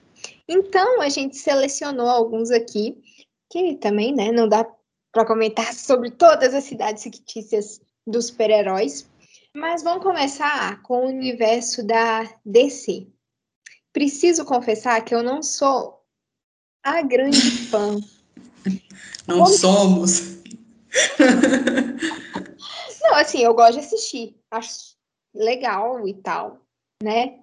Então, 0.48 1.02
a 1.02 1.10
gente 1.10 1.36
selecionou 1.36 2.08
alguns 2.08 2.52
aqui, 2.52 2.96
que 3.50 3.76
também, 3.76 4.14
né, 4.14 4.32
não 4.32 4.48
dá 4.48 4.66
para 5.12 5.26
comentar 5.26 5.74
sobre 5.76 6.12
todas 6.12 6.54
as 6.54 6.64
cidades 6.64 7.04
fictícias 7.04 7.82
dos 8.06 8.28
super-heróis, 8.28 9.10
mas 9.54 9.84
vamos 9.84 10.04
começar 10.04 10.82
com 10.84 11.06
o 11.06 11.10
universo 11.10 11.86
da 11.86 12.24
DC. 12.46 13.08
Preciso 13.92 14.46
confessar 14.46 15.04
que 15.04 15.14
eu 15.14 15.22
não 15.22 15.44
sou 15.44 16.02
a 16.84 17.02
grande 17.02 17.52
fã. 17.70 18.00
Não 19.28 19.40
Como... 19.40 19.48
somos. 19.48 20.42
não, 23.02 23.16
assim, 23.16 23.40
eu 23.40 23.54
gosto 23.54 23.74
de 23.74 23.80
assistir, 23.80 24.36
acho 24.52 24.96
legal 25.34 26.08
e 26.08 26.14
tal, 26.14 26.60
né? 27.02 27.40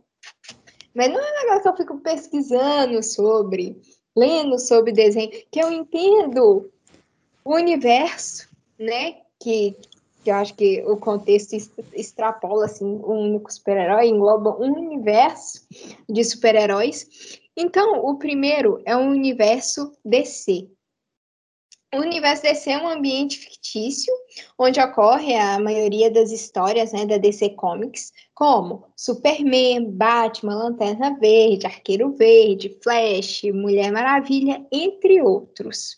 Mas 0.95 1.11
não 1.11 1.21
é 1.21 1.31
um 1.31 1.45
negócio 1.45 1.63
que 1.63 1.69
eu 1.69 1.77
fico 1.77 1.99
pesquisando 1.99 3.03
sobre, 3.03 3.81
lendo 4.17 4.59
sobre 4.59 4.93
desenho, 4.93 5.31
que 5.51 5.61
eu 5.61 5.73
entendo 5.73 6.71
o 7.45 7.55
universo, 7.55 8.49
né? 8.79 9.19
Que, 9.41 9.77
que 10.25 10.31
eu 10.31 10.35
acho 10.35 10.55
que 10.55 10.83
o 10.85 10.97
contexto 10.97 11.55
extrapola 11.95 12.67
assim, 12.67 12.85
um 12.85 13.31
único 13.31 13.53
super-herói, 13.53 14.09
engloba 14.09 14.57
um 14.61 14.73
universo 14.73 15.67
de 16.09 16.25
super-heróis. 16.25 17.41
Então, 17.57 18.05
o 18.05 18.19
primeiro 18.19 18.81
é 18.85 18.97
o 18.97 19.01
universo 19.01 19.93
DC, 20.05 20.69
o 21.95 22.01
universo 22.01 22.43
DC 22.43 22.71
é 22.71 22.79
um 22.79 22.89
ambiente 22.89 23.39
fictício, 23.39 24.13
onde 24.59 24.79
ocorre 24.79 25.35
a 25.35 25.59
maioria 25.59 26.11
das 26.11 26.31
histórias 26.31 26.93
né, 26.93 27.07
da 27.07 27.17
DC 27.17 27.51
Comics, 27.51 28.13
como 28.35 28.85
Superman, 28.95 29.91
Batman, 29.91 30.57
Lanterna 30.57 31.19
Verde, 31.19 31.67
Arqueiro 31.67 32.15
Verde, 32.15 32.77
Flash, 32.83 33.43
Mulher 33.55 33.91
Maravilha, 33.91 34.65
entre 34.71 35.23
outros. 35.23 35.97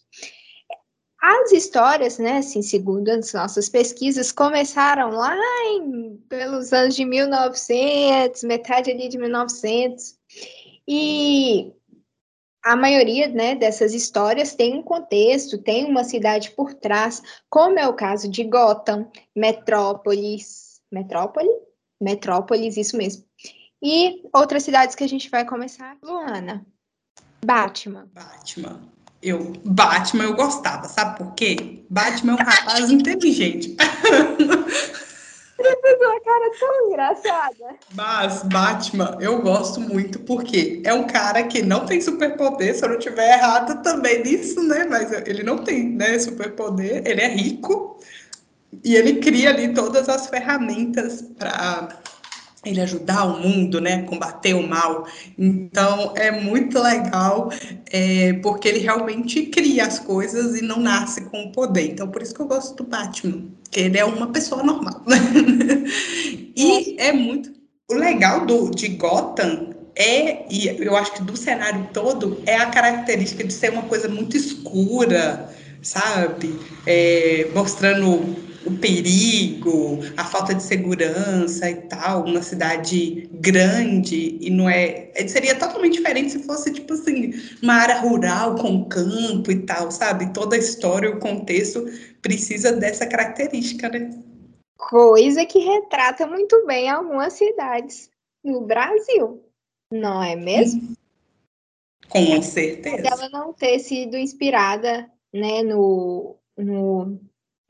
As 1.21 1.53
histórias, 1.53 2.19
né, 2.19 2.39
assim, 2.39 2.63
segundo 2.63 3.09
as 3.11 3.33
nossas 3.35 3.69
pesquisas, 3.69 4.33
começaram 4.33 5.11
lá 5.11 5.37
em, 5.67 6.17
pelos 6.29 6.73
anos 6.73 6.95
de 6.95 7.05
1900, 7.05 8.45
metade 8.45 8.91
ali 8.91 9.09
de 9.09 9.19
1900, 9.19 10.15
e 10.89 11.73
a 12.63 12.77
maioria 12.77 13.29
né, 13.29 13.55
dessas 13.55 13.95
histórias 13.95 14.55
tem 14.55 14.77
um 14.77 14.83
contexto, 14.83 15.59
tem 15.59 15.87
uma 15.87 16.05
cidade 16.05 16.51
por 16.51 16.75
trás, 16.75 17.23
como 17.49 17.79
é 17.79 17.89
o 17.89 17.95
caso 17.95 18.29
de 18.29 18.45
Gotham, 18.45 19.11
Metrópolis, 19.35 20.81
Metrópole? 20.93 21.49
Metrópolis, 22.01 22.77
isso 22.77 22.97
mesmo. 22.97 23.25
E 23.83 24.23
outras 24.35 24.63
cidades 24.63 24.95
que 24.95 25.05
a 25.05 25.09
gente 25.09 25.31
vai 25.31 25.45
começar. 25.45 25.97
Luana, 26.03 26.67
Batman. 27.45 28.09
Batman. 28.13 28.81
Eu, 29.23 29.53
Batman 29.65 30.25
eu 30.25 30.35
gostava, 30.35 30.89
sabe 30.89 31.19
por 31.19 31.35
quê? 31.35 31.85
Batman 31.91 32.33
é 32.33 32.43
um 32.43 32.47
rapaz 32.47 32.91
inteligente. 32.91 33.77
Tão 36.59 36.89
engraçada. 36.89 37.77
Mas 37.95 38.43
Batman, 38.43 39.17
eu 39.21 39.41
gosto 39.41 39.81
muito 39.81 40.19
porque 40.21 40.83
é 40.85 40.93
um 40.93 41.07
cara 41.07 41.43
que 41.45 41.63
não 41.63 41.87
tem 41.87 42.01
superpoder, 42.01 42.75
se 42.75 42.85
eu 42.85 42.89
não 42.89 42.99
tiver 42.99 43.39
errado 43.39 43.83
também 43.83 44.23
nisso, 44.23 44.63
né? 44.63 44.87
Mas 44.89 45.13
ele 45.27 45.43
não 45.43 45.59
tem, 45.59 45.91
né, 45.91 46.19
superpoder, 46.19 47.03
ele 47.07 47.21
é 47.21 47.29
rico 47.29 47.99
e 48.85 48.95
ele 48.95 49.21
cria 49.21 49.51
ali 49.51 49.75
todas 49.75 50.09
as 50.09 50.27
ferramentas 50.29 51.23
para 51.39 51.89
ele 52.65 52.81
ajudar 52.81 53.25
o 53.25 53.41
mundo, 53.41 53.81
né, 53.81 54.03
combater 54.03 54.55
o 54.55 54.67
mal. 54.67 55.07
Então 55.39 56.13
é 56.17 56.31
muito 56.31 56.79
legal, 56.79 57.51
é, 57.91 58.35
porque 58.35 58.69
ele 58.69 58.81
realmente 58.81 59.47
cria 59.47 59.87
as 59.87 59.99
coisas 59.99 60.61
e 60.61 60.63
não 60.63 60.79
nasce 60.79 61.23
com 61.23 61.45
o 61.45 61.53
poder. 61.53 61.91
Então 61.91 62.09
por 62.09 62.23
isso 62.23 62.35
que 62.35 62.41
eu 62.41 62.47
gosto 62.47 62.77
do 62.77 62.85
Batman, 62.85 63.45
que 63.71 63.81
ele 63.81 63.99
é 63.99 64.05
uma 64.05 64.29
pessoa 64.29 64.63
normal. 64.63 65.03
e 66.57 66.97
é 66.99 67.13
muito 67.13 67.53
o 67.91 67.95
legal 67.95 68.47
do 68.47 68.71
de 68.71 68.89
Gotham 68.89 69.71
é, 69.97 70.47
e 70.51 70.67
eu 70.67 70.97
acho 70.97 71.13
que 71.13 71.23
do 71.23 71.37
cenário 71.37 71.89
todo, 71.93 72.41
é 72.47 72.57
a 72.57 72.67
característica 72.67 73.45
de 73.45 73.53
ser 73.53 73.71
uma 73.71 73.83
coisa 73.83 74.09
muito 74.09 74.37
escura, 74.37 75.51
sabe? 75.83 76.59
É, 76.87 77.49
mostrando 77.55 78.37
o 78.65 78.77
perigo, 78.77 80.01
a 80.17 80.25
falta 80.25 80.55
de 80.55 80.63
segurança 80.63 81.71
e 81.71 81.77
tal, 81.83 82.25
uma 82.25 82.43
cidade 82.43 83.29
grande 83.33 84.39
e 84.41 84.51
não 84.51 84.69
é, 84.69 85.11
é, 85.15 85.27
seria 85.27 85.59
totalmente 85.59 85.95
diferente 85.95 86.33
se 86.33 86.43
fosse 86.43 86.73
tipo 86.73 86.93
assim, 86.93 87.33
uma 87.63 87.75
área 87.75 88.01
rural 88.01 88.57
com 88.57 88.85
campo 88.85 89.51
e 89.51 89.65
tal, 89.65 89.91
sabe? 89.91 90.33
Toda 90.33 90.57
a 90.57 90.59
história, 90.59 91.11
o 91.11 91.19
contexto 91.19 91.85
precisa 92.21 92.73
dessa 92.73 93.07
característica, 93.07 93.89
né? 93.89 94.11
Coisa 94.77 95.45
que 95.47 95.59
retrata 95.59 96.27
muito 96.27 96.67
bem 96.67 96.89
algumas 96.89 97.35
cidades 97.35 98.11
no 98.45 98.63
Brasil, 98.63 99.43
não 99.91 100.23
é 100.23 100.37
mesmo? 100.37 100.95
Com 102.09 102.43
certeza. 102.43 103.07
Ela 103.07 103.29
não 103.31 103.53
ter 103.53 103.79
sido 103.79 104.17
inspirada, 104.17 105.09
né, 105.33 105.63
no, 105.63 106.37
no 106.59 107.21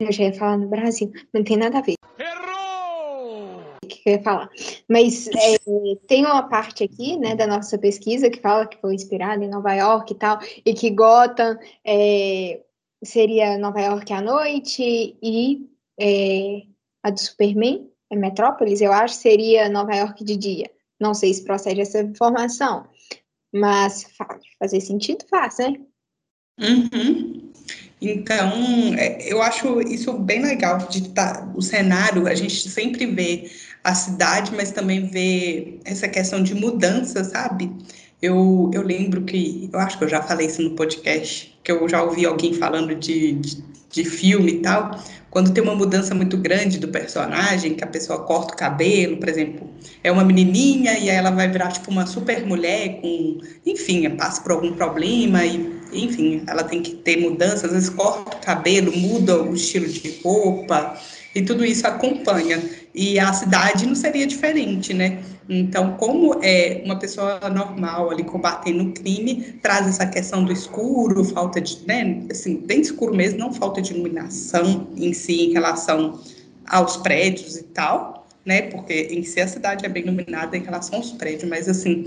eu 0.05 0.11
já 0.11 0.23
ia 0.25 0.33
falar 0.33 0.57
no 0.57 0.67
Brasil, 0.67 1.11
não 1.33 1.43
tem 1.43 1.57
nada 1.57 1.79
a 1.79 1.81
ver. 1.81 1.95
Errou! 2.17 3.61
O 3.83 3.87
que 3.87 4.01
eu 4.09 4.13
ia 4.13 4.21
falar? 4.21 4.49
Mas 4.87 5.27
é, 5.27 5.57
tem 6.07 6.25
uma 6.25 6.43
parte 6.43 6.83
aqui, 6.83 7.17
né, 7.17 7.35
da 7.35 7.47
nossa 7.47 7.77
pesquisa 7.77 8.29
que 8.29 8.39
fala 8.39 8.67
que 8.67 8.79
foi 8.79 8.95
inspirada 8.95 9.43
em 9.43 9.49
Nova 9.49 9.73
York 9.73 10.13
e 10.13 10.15
tal, 10.17 10.39
e 10.65 10.73
que 10.73 10.89
Gotham 10.89 11.57
é, 11.85 12.61
seria 13.03 13.57
Nova 13.57 13.81
York 13.81 14.11
à 14.13 14.21
noite 14.21 15.17
e 15.21 15.67
é, 15.99 16.63
a 17.03 17.09
do 17.09 17.19
Superman, 17.19 17.89
é 18.09 18.15
Metrópolis, 18.15 18.81
eu 18.81 18.91
acho, 18.91 19.15
seria 19.15 19.69
Nova 19.69 19.95
York 19.95 20.23
de 20.23 20.35
dia. 20.35 20.71
Não 20.99 21.13
sei 21.13 21.33
se 21.33 21.43
procede 21.43 21.81
essa 21.81 22.01
informação, 22.01 22.87
mas 23.53 24.03
faz 24.15 24.41
fazer 24.59 24.81
sentido, 24.81 25.25
faz, 25.29 25.57
né? 25.57 25.79
Uhum. 26.59 27.50
Então, 28.01 28.95
é, 28.97 29.31
eu 29.31 29.41
acho 29.43 29.79
isso 29.81 30.11
bem 30.13 30.41
legal 30.41 30.79
de 30.89 31.09
tá, 31.09 31.47
o 31.55 31.61
cenário, 31.61 32.27
a 32.27 32.33
gente 32.33 32.67
sempre 32.67 33.05
vê 33.05 33.51
a 33.83 33.93
cidade, 33.93 34.51
mas 34.55 34.71
também 34.71 35.05
vê 35.05 35.79
essa 35.85 36.07
questão 36.07 36.41
de 36.41 36.55
mudança, 36.55 37.23
sabe? 37.23 37.71
Eu, 38.19 38.71
eu 38.73 38.81
lembro 38.81 39.21
que, 39.23 39.69
eu 39.71 39.79
acho 39.79 39.99
que 39.99 40.03
eu 40.03 40.09
já 40.09 40.21
falei 40.21 40.47
isso 40.47 40.63
no 40.63 40.75
podcast, 40.75 41.55
que 41.63 41.71
eu 41.71 41.87
já 41.87 42.01
ouvi 42.03 42.25
alguém 42.25 42.53
falando 42.53 42.95
de, 42.95 43.33
de, 43.33 43.63
de 43.91 44.03
filme 44.03 44.53
e 44.53 44.59
tal, 44.61 44.99
quando 45.29 45.51
tem 45.53 45.63
uma 45.63 45.75
mudança 45.75 46.13
muito 46.15 46.37
grande 46.37 46.79
do 46.79 46.87
personagem, 46.87 47.75
que 47.75 47.83
a 47.83 47.87
pessoa 47.87 48.23
corta 48.23 48.53
o 48.53 48.57
cabelo, 48.57 49.17
por 49.17 49.29
exemplo, 49.29 49.69
é 50.03 50.11
uma 50.11 50.23
menininha 50.23 50.97
e 50.97 51.09
aí 51.09 51.15
ela 51.15 51.31
vai 51.31 51.47
virar 51.47 51.71
tipo 51.71 51.89
uma 51.89 52.05
super 52.05 52.45
mulher 52.45 52.99
com, 52.99 53.39
enfim, 53.65 54.09
passa 54.11 54.41
por 54.41 54.51
algum 54.51 54.73
problema 54.73 55.43
e, 55.45 55.80
enfim, 55.91 56.43
ela 56.47 56.63
tem 56.63 56.81
que 56.81 56.95
ter 56.95 57.17
mudanças, 57.17 57.65
às 57.65 57.71
vezes 57.71 57.89
corta 57.89 58.37
o 58.37 58.39
cabelo, 58.41 58.95
muda 58.95 59.41
o 59.41 59.53
estilo 59.53 59.87
de 59.87 60.19
roupa 60.23 60.97
e 61.33 61.41
tudo 61.41 61.63
isso 61.63 61.85
acompanha. 61.87 62.61
E 62.93 63.19
a 63.19 63.31
cidade 63.31 63.85
não 63.85 63.95
seria 63.95 64.27
diferente, 64.27 64.93
né? 64.93 65.23
Então, 65.49 65.95
como 65.97 66.39
é 66.43 66.81
uma 66.85 66.97
pessoa 66.97 67.39
normal 67.49 68.11
ali 68.11 68.23
combatendo 68.23 68.83
o 68.83 68.93
crime, 68.93 69.55
traz 69.61 69.87
essa 69.87 70.05
questão 70.05 70.43
do 70.43 70.51
escuro, 70.51 71.23
falta 71.23 71.59
de, 71.59 71.79
né, 71.85 72.23
assim, 72.29 72.57
bem 72.57 72.81
escuro 72.81 73.13
mesmo, 73.13 73.39
não 73.39 73.53
falta 73.53 73.81
de 73.81 73.93
iluminação 73.93 74.87
em 74.95 75.13
si 75.13 75.49
em 75.49 75.53
relação 75.53 76.19
aos 76.67 76.97
prédios 76.97 77.57
e 77.57 77.63
tal, 77.63 78.27
né? 78.45 78.63
Porque 78.63 78.93
em 79.11 79.23
si 79.23 79.39
a 79.41 79.47
cidade 79.47 79.85
é 79.85 79.89
bem 79.89 80.03
iluminada 80.03 80.55
em 80.55 80.63
relação 80.63 80.99
aos 80.99 81.11
prédios, 81.11 81.49
mas 81.49 81.67
assim, 81.67 82.05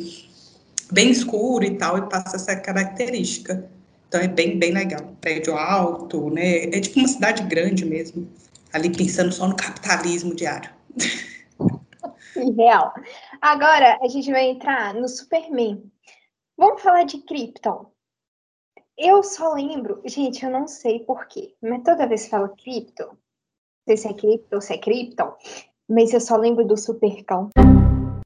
bem 0.91 1.11
escuro 1.11 1.64
e 1.64 1.76
tal, 1.76 1.99
e 1.99 2.09
passa 2.09 2.37
essa 2.37 2.57
característica. 2.57 3.69
Então 4.09 4.21
é 4.21 4.29
bem, 4.29 4.59
bem 4.59 4.73
legal. 4.73 5.14
Prédio 5.21 5.57
alto, 5.57 6.31
né? 6.31 6.64
É 6.67 6.81
tipo 6.81 6.99
uma 7.00 7.09
cidade 7.09 7.43
grande 7.45 7.85
mesmo, 7.85 8.29
ali 8.73 8.91
pensando 8.91 9.33
só 9.33 9.49
no 9.49 9.57
capitalismo 9.57 10.35
diário. 10.35 10.71
Real. 12.57 12.93
Agora 13.41 13.99
a 14.03 14.09
gente 14.09 14.31
vai 14.31 14.47
entrar 14.47 14.95
no 14.95 15.09
Superman. 15.09 15.83
Vamos 16.57 16.83
falar 16.83 17.05
de 17.05 17.19
Krypton. 17.19 17.87
Eu 18.97 19.23
só 19.25 19.53
lembro, 19.55 20.00
gente, 20.05 20.45
eu 20.45 20.50
não 20.50 20.69
sei 20.69 21.00
porquê, 21.00 21.55
mas 21.61 21.82
toda 21.82 22.06
vez 22.06 22.25
que 22.25 22.30
falo 22.30 22.54
Krypton, 22.56 23.06
não 23.06 23.17
sei 23.89 23.97
se 23.97 24.08
é 24.08 24.15
Krypton 24.15 24.61
se 24.61 24.73
é 24.73 24.78
Krypton, 24.78 25.35
mas 25.89 26.13
eu 26.13 26.21
só 26.21 26.37
lembro 26.37 26.65
do 26.65 26.76
Supercão. 26.76 27.50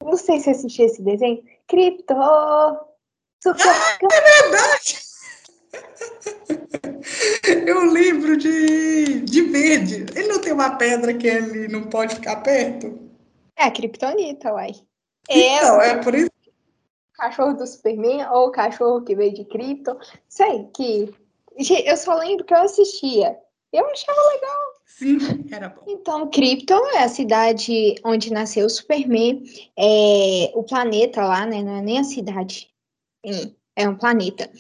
Não 0.03 0.17
sei 0.17 0.41
se 0.41 0.51
assisti 0.51 0.83
esse 0.83 1.03
desenho. 1.03 1.43
Krypton! 1.69 2.79
Supercão! 3.43 4.09
Ah, 4.11 4.17
é 4.17 4.43
verdade! 4.43 4.99
Eu 7.67 7.91
lembro 7.91 8.37
de, 8.37 9.21
de 9.21 9.43
verde. 9.43 10.07
Ele 10.15 10.29
não 10.29 10.41
tem 10.41 10.53
uma 10.53 10.77
pedra 10.77 11.15
que 11.15 11.27
ele 11.27 11.69
não 11.69 11.85
pode 11.85 12.17
ficar 12.17 12.37
perto? 12.37 12.99
É 13.57 13.65
a 13.65 13.71
Kryptonita, 13.71 14.53
uai. 14.53 14.73
Então, 15.29 15.81
é, 15.81 15.91
é 15.91 16.03
por 16.03 16.15
isso. 16.15 16.31
Cachorro 17.15 17.55
do 17.55 17.67
Superman 17.67 18.27
ou 18.31 18.49
o 18.49 18.53
cachorro 18.53 19.03
que 19.03 19.15
veio 19.15 19.35
de 19.35 19.45
Krypton. 19.45 19.99
Sei 20.29 20.69
que. 20.75 21.15
Eu 21.85 21.97
só 21.97 22.15
lembro 22.15 22.45
que 22.45 22.55
eu 22.55 22.59
assistia. 22.59 23.37
Eu 23.73 23.85
achava 23.87 24.21
legal. 24.33 24.78
Sim, 24.99 25.47
era 25.53 25.69
bom. 25.69 25.83
Então, 25.87 26.29
Krypton 26.29 26.85
é 26.97 27.05
a 27.05 27.09
cidade 27.09 27.95
onde 28.05 28.33
nasceu 28.33 28.67
o 28.67 28.71
Superman. 28.71 29.45
É 29.79 30.51
o 30.55 30.65
planeta 30.65 31.25
lá, 31.25 31.47
né? 31.47 31.63
Não 31.63 31.77
é 31.77 31.81
nem 31.81 32.01
a 32.01 32.05
cidade. 32.05 32.69
É 33.77 33.89
um 33.89 33.97
planeta. 33.97 34.51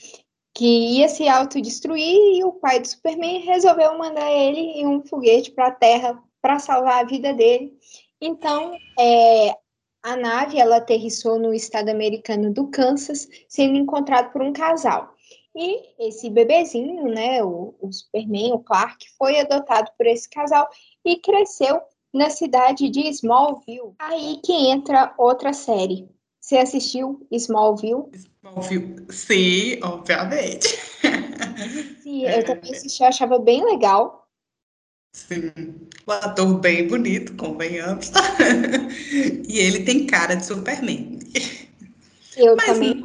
Que 0.54 0.98
ia 0.98 1.08
se 1.08 1.28
autodestruir 1.28 2.36
e 2.36 2.44
o 2.44 2.52
pai 2.52 2.78
do 2.78 2.86
Superman 2.86 3.40
resolveu 3.40 3.98
mandar 3.98 4.30
ele 4.30 4.60
em 4.60 4.86
um 4.86 5.02
foguete 5.02 5.50
para 5.50 5.66
a 5.66 5.72
Terra 5.72 6.22
para 6.40 6.60
salvar 6.60 7.00
a 7.00 7.08
vida 7.08 7.34
dele. 7.34 7.76
Então, 8.20 8.76
é, 8.96 9.56
a 10.04 10.14
nave 10.14 10.60
ela 10.60 10.76
aterrissou 10.76 11.36
no 11.36 11.52
estado 11.52 11.88
americano 11.88 12.52
do 12.54 12.68
Kansas, 12.68 13.28
sendo 13.48 13.76
encontrado 13.76 14.30
por 14.30 14.40
um 14.40 14.52
casal. 14.52 15.16
E 15.54 16.08
esse 16.08 16.30
bebezinho, 16.30 17.04
né, 17.06 17.42
o, 17.42 17.74
o 17.80 17.92
Superman, 17.92 18.52
o 18.52 18.58
Clark, 18.60 19.04
foi 19.16 19.40
adotado 19.40 19.90
por 19.96 20.06
esse 20.06 20.28
casal 20.28 20.68
e 21.04 21.16
cresceu 21.16 21.80
na 22.12 22.30
cidade 22.30 22.88
de 22.88 23.08
Smallville. 23.08 23.94
Aí 23.98 24.40
que 24.44 24.52
entra 24.52 25.14
outra 25.18 25.52
série. 25.52 26.08
Você 26.40 26.56
assistiu 26.56 27.26
Smallville? 27.30 28.04
Smallville, 28.14 29.06
sim, 29.10 29.78
obviamente. 29.82 30.78
Sim, 32.02 32.24
eu 32.24 32.44
também 32.44 32.72
assisti, 32.72 33.02
eu 33.02 33.08
achava 33.08 33.38
bem 33.38 33.64
legal. 33.64 34.28
Sim, 35.12 35.52
o 36.06 36.12
ator 36.12 36.58
bem 36.58 36.86
bonito, 36.86 37.34
convenhamos. 37.36 38.10
e 39.48 39.58
ele 39.58 39.84
tem 39.84 40.06
cara 40.06 40.34
de 40.36 40.46
Superman. 40.46 41.18
Eu 42.36 42.56
mas, 42.56 42.66
também. 42.66 42.97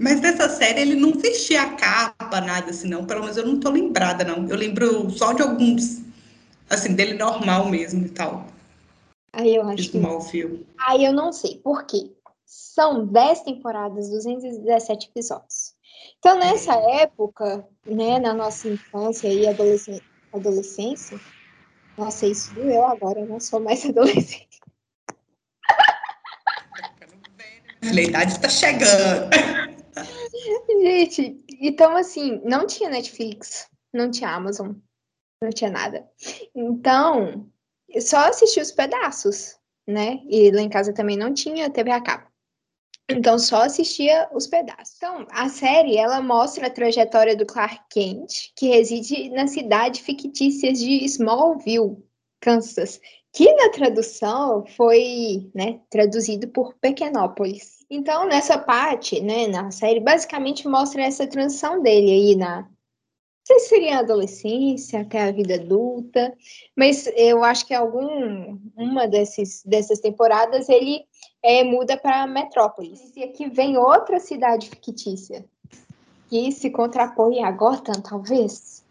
Mas 0.00 0.18
nessa 0.22 0.48
série 0.48 0.80
ele 0.80 0.96
não 0.96 1.12
vestia 1.12 1.60
a 1.60 1.74
capa, 1.74 2.40
nada 2.40 2.70
assim, 2.70 2.88
não. 2.88 3.04
Pelo 3.04 3.20
menos 3.20 3.36
eu 3.36 3.46
não 3.46 3.60
tô 3.60 3.68
lembrada, 3.68 4.24
não. 4.24 4.48
Eu 4.48 4.56
lembro 4.56 5.10
só 5.10 5.34
de 5.34 5.42
alguns, 5.42 6.00
assim, 6.70 6.94
dele 6.94 7.18
normal 7.18 7.68
mesmo 7.68 8.06
e 8.06 8.08
tal. 8.08 8.46
Aí 9.34 9.54
eu 9.54 9.68
acho 9.68 9.90
que. 9.90 10.00
Aí 10.86 11.04
eu 11.04 11.12
não 11.12 11.30
sei, 11.34 11.58
por 11.58 11.84
quê? 11.84 12.10
São 12.46 13.06
10 13.06 13.42
temporadas, 13.42 14.08
217 14.08 15.10
episódios. 15.10 15.74
Então, 16.18 16.38
nessa 16.38 16.74
é. 16.76 17.02
época, 17.02 17.68
né, 17.84 18.18
na 18.18 18.32
nossa 18.32 18.68
infância 18.68 19.28
e 19.28 19.46
adolescência, 19.46 20.02
adolescência. 20.32 21.20
Nossa, 21.98 22.26
isso 22.26 22.54
doeu 22.54 22.86
agora, 22.86 23.20
eu 23.20 23.26
não 23.26 23.38
sou 23.38 23.60
mais 23.60 23.84
adolescente. 23.84 24.48
A 27.82 28.00
idade 28.00 28.32
está 28.32 28.48
chegando. 28.48 29.59
Gente, 30.80 31.44
então 31.60 31.94
assim, 31.94 32.40
não 32.42 32.66
tinha 32.66 32.88
Netflix, 32.88 33.68
não 33.92 34.10
tinha 34.10 34.30
Amazon, 34.30 34.72
não 35.42 35.50
tinha 35.50 35.70
nada. 35.70 36.08
Então, 36.54 37.50
só 38.00 38.28
assisti 38.28 38.60
os 38.60 38.70
pedaços, 38.70 39.58
né? 39.86 40.20
E 40.26 40.50
lá 40.50 40.62
em 40.62 40.70
casa 40.70 40.94
também 40.94 41.18
não 41.18 41.34
tinha 41.34 41.68
TV 41.68 41.90
a 41.90 42.00
cabo. 42.00 42.30
Então 43.10 43.38
só 43.38 43.64
assistia 43.64 44.28
os 44.32 44.46
pedaços. 44.46 44.96
Então, 44.96 45.26
a 45.30 45.48
série 45.48 45.98
ela 45.98 46.22
mostra 46.22 46.68
a 46.68 46.70
trajetória 46.70 47.36
do 47.36 47.44
Clark 47.44 47.80
Kent, 47.90 48.52
que 48.56 48.68
reside 48.68 49.28
na 49.30 49.48
cidade 49.48 50.00
fictícia 50.00 50.72
de 50.72 51.04
Smallville, 51.04 51.98
Kansas, 52.40 53.00
que 53.32 53.52
na 53.54 53.70
tradução 53.70 54.64
foi, 54.76 55.50
né, 55.54 55.80
traduzido 55.88 56.48
por 56.48 56.74
Pequenópolis. 56.74 57.84
Então, 57.88 58.26
nessa 58.26 58.58
parte, 58.58 59.20
né, 59.20 59.46
na 59.46 59.70
série 59.70 60.00
basicamente 60.00 60.66
mostra 60.66 61.02
essa 61.02 61.26
transição 61.26 61.82
dele 61.82 62.10
aí 62.10 62.36
na 62.36 62.68
não 63.40 63.56
sei 63.56 63.58
se 63.58 63.68
seria 63.68 63.96
a 63.96 64.00
adolescência 64.00 65.00
até 65.00 65.22
a 65.22 65.32
vida 65.32 65.54
adulta, 65.54 66.36
mas 66.76 67.08
eu 67.16 67.42
acho 67.42 67.66
que 67.66 67.74
algum 67.74 68.58
uma 68.76 69.08
desses, 69.08 69.64
dessas 69.64 69.98
temporadas 69.98 70.68
ele 70.68 71.04
é, 71.42 71.64
muda 71.64 71.96
para 71.96 72.26
Metrópolis. 72.28 73.16
E 73.16 73.24
aqui 73.24 73.48
vem 73.48 73.76
outra 73.76 74.20
cidade 74.20 74.68
fictícia, 74.68 75.44
que 76.28 76.52
se 76.52 76.70
contrapõe 76.70 77.42
a 77.42 77.50
Gotham, 77.50 78.00
talvez? 78.02 78.84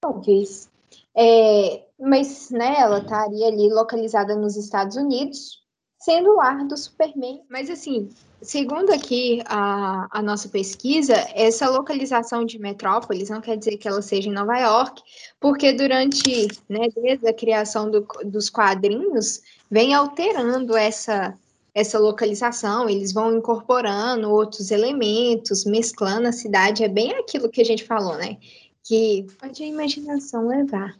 Talvez. 0.00 0.70
É, 1.14 1.85
mas 1.98 2.50
né, 2.50 2.76
ela 2.78 2.98
estaria 2.98 3.46
ali 3.48 3.68
localizada 3.72 4.34
nos 4.34 4.56
Estados 4.56 4.96
Unidos, 4.96 5.62
sendo 5.98 6.30
o 6.30 6.36
lar 6.36 6.66
do 6.66 6.76
Superman. 6.76 7.42
Mas 7.50 7.70
assim, 7.70 8.08
segundo 8.42 8.92
aqui 8.92 9.42
a, 9.46 10.06
a 10.10 10.22
nossa 10.22 10.48
pesquisa, 10.48 11.14
essa 11.34 11.68
localização 11.68 12.44
de 12.44 12.58
metrópolis 12.58 13.30
não 13.30 13.40
quer 13.40 13.56
dizer 13.56 13.76
que 13.78 13.88
ela 13.88 14.02
seja 14.02 14.28
em 14.28 14.32
Nova 14.32 14.58
York, 14.58 15.02
porque 15.40 15.72
durante, 15.72 16.48
né, 16.68 16.88
desde 16.94 17.26
a 17.28 17.34
criação 17.34 17.90
do, 17.90 18.06
dos 18.24 18.50
quadrinhos, 18.50 19.40
vem 19.70 19.94
alterando 19.94 20.76
essa 20.76 21.36
essa 21.76 21.98
localização, 21.98 22.88
eles 22.88 23.12
vão 23.12 23.36
incorporando 23.36 24.30
outros 24.30 24.70
elementos, 24.70 25.66
mesclando 25.66 26.26
a 26.26 26.32
cidade, 26.32 26.82
é 26.82 26.88
bem 26.88 27.12
aquilo 27.12 27.50
que 27.50 27.60
a 27.60 27.64
gente 27.64 27.84
falou, 27.84 28.16
né? 28.16 28.38
Que 28.82 29.26
pode 29.38 29.62
a 29.62 29.66
imaginação 29.66 30.48
levar, 30.48 30.98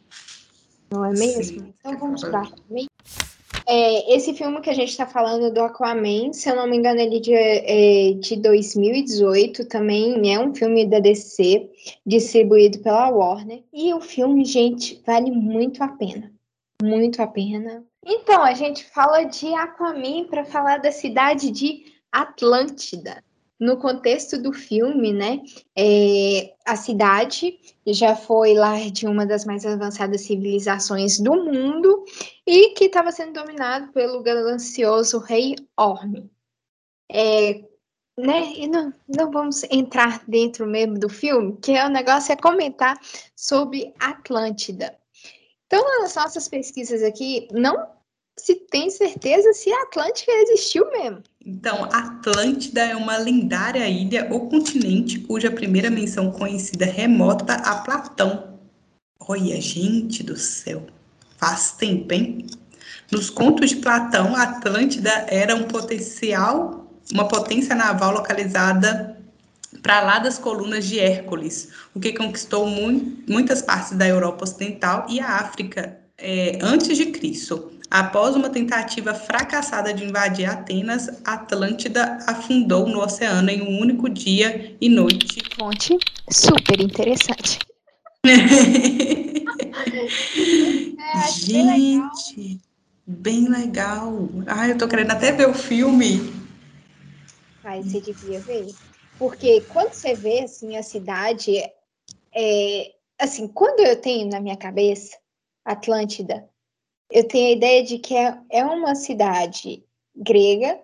não 0.91 1.05
é 1.05 1.09
mesmo? 1.11 1.59
Sim. 1.59 1.73
Então 1.79 1.97
vamos 1.97 2.23
lá. 2.23 2.43
É, 3.69 4.15
esse 4.15 4.33
filme 4.33 4.61
que 4.61 4.69
a 4.69 4.73
gente 4.73 4.89
está 4.89 5.05
falando 5.05 5.53
do 5.53 5.61
Aquaman, 5.61 6.31
se 6.31 6.49
eu 6.49 6.55
não 6.55 6.67
me 6.67 6.77
engano, 6.77 7.01
ele 7.01 7.17
é 7.17 8.13
de, 8.13 8.19
de 8.21 8.35
2018, 8.37 9.65
também 9.65 10.33
é 10.33 10.39
um 10.39 10.55
filme 10.55 10.85
da 10.85 10.99
DC, 10.99 11.69
distribuído 12.05 12.79
pela 12.79 13.09
Warner. 13.09 13.61
E 13.73 13.93
o 13.93 13.99
filme, 13.99 14.45
gente, 14.45 15.01
vale 15.05 15.31
muito 15.31 15.83
a 15.83 15.89
pena. 15.89 16.31
Muito 16.81 17.21
a 17.21 17.27
pena. 17.27 17.83
Então, 18.05 18.41
a 18.41 18.53
gente 18.53 18.85
fala 18.85 19.23
de 19.23 19.53
Aquaman 19.53 20.27
para 20.29 20.45
falar 20.45 20.77
da 20.77 20.91
cidade 20.91 21.51
de 21.51 21.83
Atlântida. 22.09 23.21
No 23.59 23.77
contexto 23.77 24.37
do 24.39 24.53
filme, 24.53 25.11
né, 25.11 25.41
é, 25.75 26.53
a 26.63 26.75
cidade 26.75 27.59
já 27.87 28.15
foi 28.15 28.53
lar 28.53 28.91
de 28.91 29.07
uma 29.07 29.25
das 29.25 29.45
mais 29.45 29.65
avançadas 29.65 30.21
civilizações 30.21 31.19
do 31.19 31.33
mundo 31.33 32.05
e 32.45 32.75
que 32.75 32.85
estava 32.85 33.11
sendo 33.11 33.33
dominado 33.33 33.91
pelo 33.93 34.21
ganancioso 34.21 35.17
rei 35.17 35.55
Orme. 35.75 36.29
É, 37.11 37.63
né, 38.15 38.53
e 38.55 38.67
não, 38.67 38.93
não 39.07 39.31
vamos 39.31 39.63
entrar 39.71 40.23
dentro 40.27 40.67
mesmo 40.67 40.99
do 40.99 41.09
filme, 41.09 41.57
que 41.61 41.71
é 41.71 41.85
o 41.85 41.89
negócio 41.89 42.33
é 42.33 42.35
comentar 42.35 42.99
sobre 43.35 43.93
Atlântida. 43.99 44.95
Então, 45.65 45.83
nas 46.01 46.15
nossas 46.15 46.47
pesquisas 46.47 47.03
aqui, 47.03 47.47
não 47.51 47.96
se 48.37 48.55
tem 48.55 48.89
certeza 48.89 49.51
se 49.51 49.71
a 49.71 49.81
Atlântida 49.83 50.31
existiu 50.31 50.89
mesmo. 50.91 51.23
Então, 51.45 51.85
Atlântida 51.85 52.81
é 52.81 52.95
uma 52.95 53.17
lendária 53.17 53.87
ilha 53.87 54.27
ou 54.31 54.47
continente 54.47 55.19
cuja 55.19 55.49
primeira 55.49 55.89
menção 55.89 56.31
conhecida 56.31 56.85
remota 56.85 57.53
a 57.53 57.75
Platão. 57.77 58.59
Olha, 59.19 59.59
gente 59.59 60.23
do 60.23 60.37
céu, 60.37 60.85
faz 61.37 61.71
tempo, 61.71 62.13
hein? 62.13 62.45
Nos 63.11 63.29
contos 63.29 63.69
de 63.69 63.77
Platão, 63.77 64.35
Atlântida 64.35 65.09
era 65.29 65.55
um 65.55 65.63
potencial, 65.63 66.87
uma 67.11 67.27
potência 67.27 67.73
naval 67.73 68.13
localizada 68.13 69.17
para 69.81 70.01
lá 70.01 70.19
das 70.19 70.37
colunas 70.37 70.85
de 70.85 70.99
Hércules, 70.99 71.69
o 71.93 71.99
que 71.99 72.13
conquistou 72.13 72.65
mu 72.65 73.17
muitas 73.27 73.61
partes 73.61 73.97
da 73.97 74.07
Europa 74.07 74.43
Ocidental 74.43 75.05
e 75.09 75.19
a 75.19 75.37
África 75.37 75.97
é, 76.17 76.57
antes 76.61 76.97
de 76.97 77.07
Cristo. 77.07 77.71
Após 77.89 78.35
uma 78.35 78.49
tentativa 78.49 79.13
fracassada 79.13 79.93
de 79.93 80.03
invadir 80.03 80.45
Atenas, 80.45 81.21
Atlântida 81.23 82.17
afundou 82.27 82.85
no 82.87 82.99
oceano 83.01 83.49
em 83.49 83.61
um 83.61 83.79
único 83.79 84.09
dia 84.09 84.75
e 84.81 84.89
noite. 84.89 85.41
Fonte 85.55 85.97
super 86.29 86.81
interessante. 86.81 87.59
é, 88.25 88.37
Gente, 91.31 92.59
bem 93.05 93.47
legal. 93.47 94.27
Ai, 94.47 94.71
eu 94.71 94.77
tô 94.77 94.85
querendo 94.85 95.11
até 95.11 95.31
ver 95.31 95.47
o 95.47 95.53
filme. 95.53 96.19
Ai, 97.63 97.81
você 97.83 98.01
devia 98.01 98.41
ver. 98.41 98.67
Porque 99.17 99.61
quando 99.61 99.93
você 99.93 100.13
vê 100.13 100.41
assim 100.41 100.75
a 100.75 100.83
cidade, 100.83 101.57
é, 102.35 102.91
assim, 103.17 103.47
quando 103.47 103.79
eu 103.79 103.95
tenho 103.95 104.29
na 104.29 104.41
minha 104.41 104.57
cabeça 104.57 105.17
Atlântida, 105.63 106.49
eu 107.11 107.27
tenho 107.27 107.49
a 107.49 107.51
ideia 107.51 107.83
de 107.83 107.99
que 107.99 108.15
é, 108.15 108.37
é 108.49 108.65
uma 108.65 108.95
cidade 108.95 109.83
grega, 110.15 110.79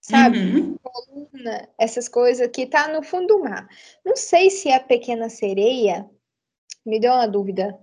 sabe? 0.00 0.38
Uhum. 0.38 0.76
Coluna, 0.82 1.68
essas 1.78 2.08
coisas 2.08 2.48
que 2.48 2.66
tá 2.66 2.88
no 2.88 3.02
fundo 3.02 3.26
do 3.28 3.40
mar. 3.40 3.68
Não 4.04 4.16
sei 4.16 4.50
se 4.50 4.70
a 4.70 4.80
Pequena 4.80 5.28
Sereia, 5.28 6.08
me 6.84 7.00
deu 7.00 7.12
uma 7.12 7.26
dúvida, 7.26 7.78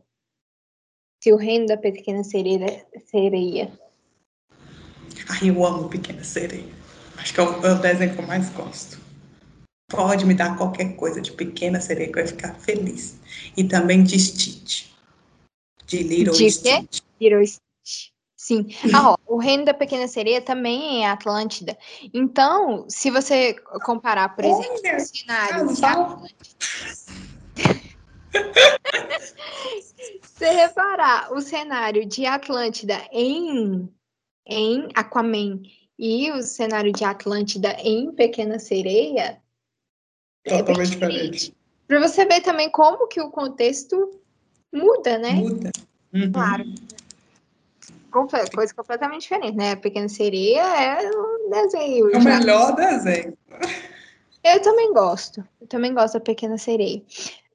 se 1.22 1.32
o 1.34 1.38
reino 1.38 1.66
da 1.66 1.78
Pequena 1.78 2.24
Sereia. 2.24 2.86
sereia. 3.06 3.72
Ai, 5.30 5.50
eu 5.50 5.66
amo 5.66 5.90
Pequena 5.90 6.24
Sereia. 6.24 6.74
Acho 7.18 7.34
que 7.34 7.40
é 7.40 7.44
o, 7.44 7.66
é 7.66 7.72
o 7.74 7.80
desenho 7.80 8.14
que 8.14 8.22
eu 8.22 8.28
mais 8.28 8.50
gosto. 8.50 9.02
Pode 9.90 10.26
me 10.26 10.34
dar 10.34 10.58
qualquer 10.58 10.96
coisa 10.96 11.22
de 11.22 11.32
Pequena 11.32 11.80
Sereia 11.80 12.12
que 12.12 12.20
eu 12.20 12.24
vai 12.24 12.28
ficar 12.28 12.56
feliz. 12.56 13.16
E 13.56 13.64
também 13.64 14.04
de 14.04 14.20
Stitch. 14.20 14.88
De 15.86 16.04
Little 16.04 16.34
de 16.34 16.50
Stitch. 16.50 16.72
Little 16.72 17.13
Stitch. 17.46 18.12
Sim. 18.36 18.68
Ah, 18.94 19.12
ó, 19.12 19.18
o 19.26 19.38
Reino 19.38 19.64
da 19.64 19.74
Pequena 19.74 20.08
Sereia 20.08 20.42
também 20.42 21.06
é 21.06 21.10
Atlântida. 21.10 21.78
Então, 22.14 22.86
se 22.90 23.10
você 23.10 23.54
comparar, 23.86 24.36
por 24.36 24.44
exemplo, 24.44 24.82
Olha, 24.84 24.98
o 24.98 25.00
cenário 25.00 25.74
de 25.74 25.86
Atlântida. 25.86 26.54
se 30.24 30.50
reparar 30.52 31.32
o 31.32 31.40
cenário 31.40 32.06
de 32.06 32.26
Atlântida 32.26 33.02
em, 33.14 33.90
em 34.46 34.90
Aquaman 34.94 35.62
e 35.98 36.30
o 36.32 36.42
cenário 36.42 36.92
de 36.92 37.06
Atlântida 37.06 37.78
em 37.80 38.12
Pequena 38.12 38.60
Sereia, 38.60 39.42
é 40.46 40.58
totalmente 40.58 40.88
é 40.88 40.96
diferente. 40.96 41.56
Para 41.88 42.00
você 42.00 42.26
ver 42.26 42.42
também 42.42 42.70
como 42.70 43.08
que 43.08 43.22
o 43.22 43.30
contexto 43.30 44.20
muda, 44.74 45.18
né? 45.18 45.34
Muda. 45.34 45.72
Uhum. 46.14 46.32
Claro. 46.32 46.66
Coisa 48.14 48.74
completamente 48.74 49.24
diferente, 49.24 49.58
né? 49.58 49.72
A 49.72 49.78
Pequena 49.78 50.08
Sereia 50.08 50.62
é 50.62 51.10
um 51.10 51.50
desenho. 51.50 52.12
É 52.14 52.18
o 52.18 52.22
já. 52.22 52.40
melhor 52.40 52.76
desenho. 52.76 53.38
Eu 54.44 54.62
também 54.62 54.94
gosto. 54.94 55.44
Eu 55.60 55.68
também 55.68 55.94
gosto 55.94 56.16
da 56.16 56.20
Pequena 56.20 56.58
Sereia. 56.58 57.02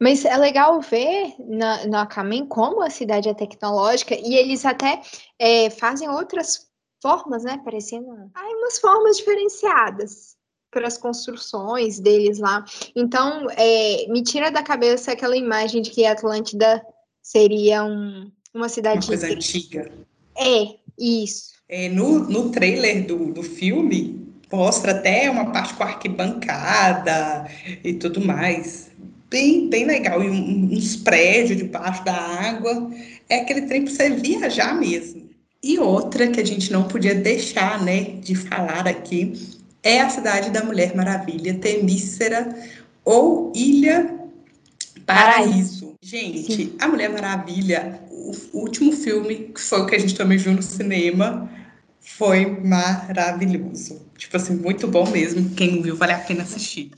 Mas 0.00 0.24
é 0.24 0.36
legal 0.36 0.80
ver 0.80 1.34
na, 1.38 1.86
no 1.86 1.96
Akamen 1.96 2.46
como 2.46 2.82
a 2.82 2.90
cidade 2.90 3.28
é 3.28 3.34
tecnológica 3.34 4.14
e 4.14 4.34
eles 4.34 4.64
até 4.64 5.00
é, 5.38 5.70
fazem 5.70 6.08
outras 6.08 6.68
formas, 7.02 7.44
né? 7.44 7.60
Parecendo. 7.64 8.08
Ai, 8.34 8.54
umas 8.54 8.78
formas 8.78 9.18
diferenciadas 9.18 10.36
para 10.70 10.86
as 10.86 10.98
construções 10.98 11.98
deles 11.98 12.38
lá. 12.38 12.64
Então, 12.94 13.48
é, 13.56 14.06
me 14.08 14.22
tira 14.22 14.50
da 14.50 14.62
cabeça 14.62 15.12
aquela 15.12 15.36
imagem 15.36 15.82
de 15.82 15.90
que 15.90 16.04
Atlântida 16.04 16.84
seria 17.22 17.84
um, 17.84 18.30
uma 18.54 18.68
cidade. 18.68 18.98
Uma 18.98 19.18
coisa 19.18 19.26
antiga. 19.26 19.90
É, 20.38 20.76
isso. 20.98 21.52
É, 21.68 21.88
no, 21.88 22.20
no 22.20 22.50
trailer 22.50 23.06
do, 23.06 23.32
do 23.32 23.42
filme, 23.42 24.26
mostra 24.50 24.92
até 24.92 25.30
uma 25.30 25.52
parte 25.52 25.74
com 25.74 25.82
arquibancada 25.82 27.46
e 27.84 27.92
tudo 27.94 28.20
mais. 28.20 28.90
Bem, 29.28 29.68
bem 29.68 29.84
legal. 29.84 30.22
E 30.22 30.30
um, 30.30 30.72
uns 30.72 30.96
prédios 30.96 31.58
debaixo 31.58 32.04
da 32.04 32.14
água. 32.14 32.90
É 33.28 33.40
aquele 33.40 33.62
trem 33.62 33.84
para 33.84 33.92
você 33.92 34.10
viajar 34.10 34.78
mesmo. 34.78 35.28
E 35.62 35.78
outra 35.78 36.28
que 36.28 36.40
a 36.40 36.46
gente 36.46 36.72
não 36.72 36.84
podia 36.84 37.14
deixar 37.14 37.82
né, 37.82 38.02
de 38.22 38.34
falar 38.34 38.86
aqui 38.86 39.32
é 39.82 40.00
a 40.00 40.08
cidade 40.08 40.50
da 40.50 40.64
Mulher 40.64 40.94
Maravilha, 40.94 41.54
Temícera 41.54 42.56
ou 43.04 43.52
Ilha 43.54 44.17
Paraíso. 45.08 45.96
Gente, 46.02 46.54
Sim. 46.54 46.76
a 46.78 46.86
Mulher 46.86 47.08
Maravilha, 47.08 48.02
o 48.10 48.34
último 48.52 48.92
filme, 48.92 49.50
que 49.54 49.60
foi 49.60 49.80
o 49.80 49.86
que 49.86 49.94
a 49.96 49.98
gente 49.98 50.14
também 50.14 50.36
viu 50.36 50.52
no 50.52 50.62
cinema, 50.62 51.50
foi 51.98 52.44
maravilhoso. 52.62 54.06
Tipo 54.18 54.36
assim, 54.36 54.56
muito 54.56 54.86
bom 54.86 55.08
mesmo. 55.10 55.48
Quem 55.54 55.76
não 55.76 55.82
viu, 55.82 55.96
vale 55.96 56.12
a 56.12 56.18
pena 56.18 56.42
assistir. 56.42 56.90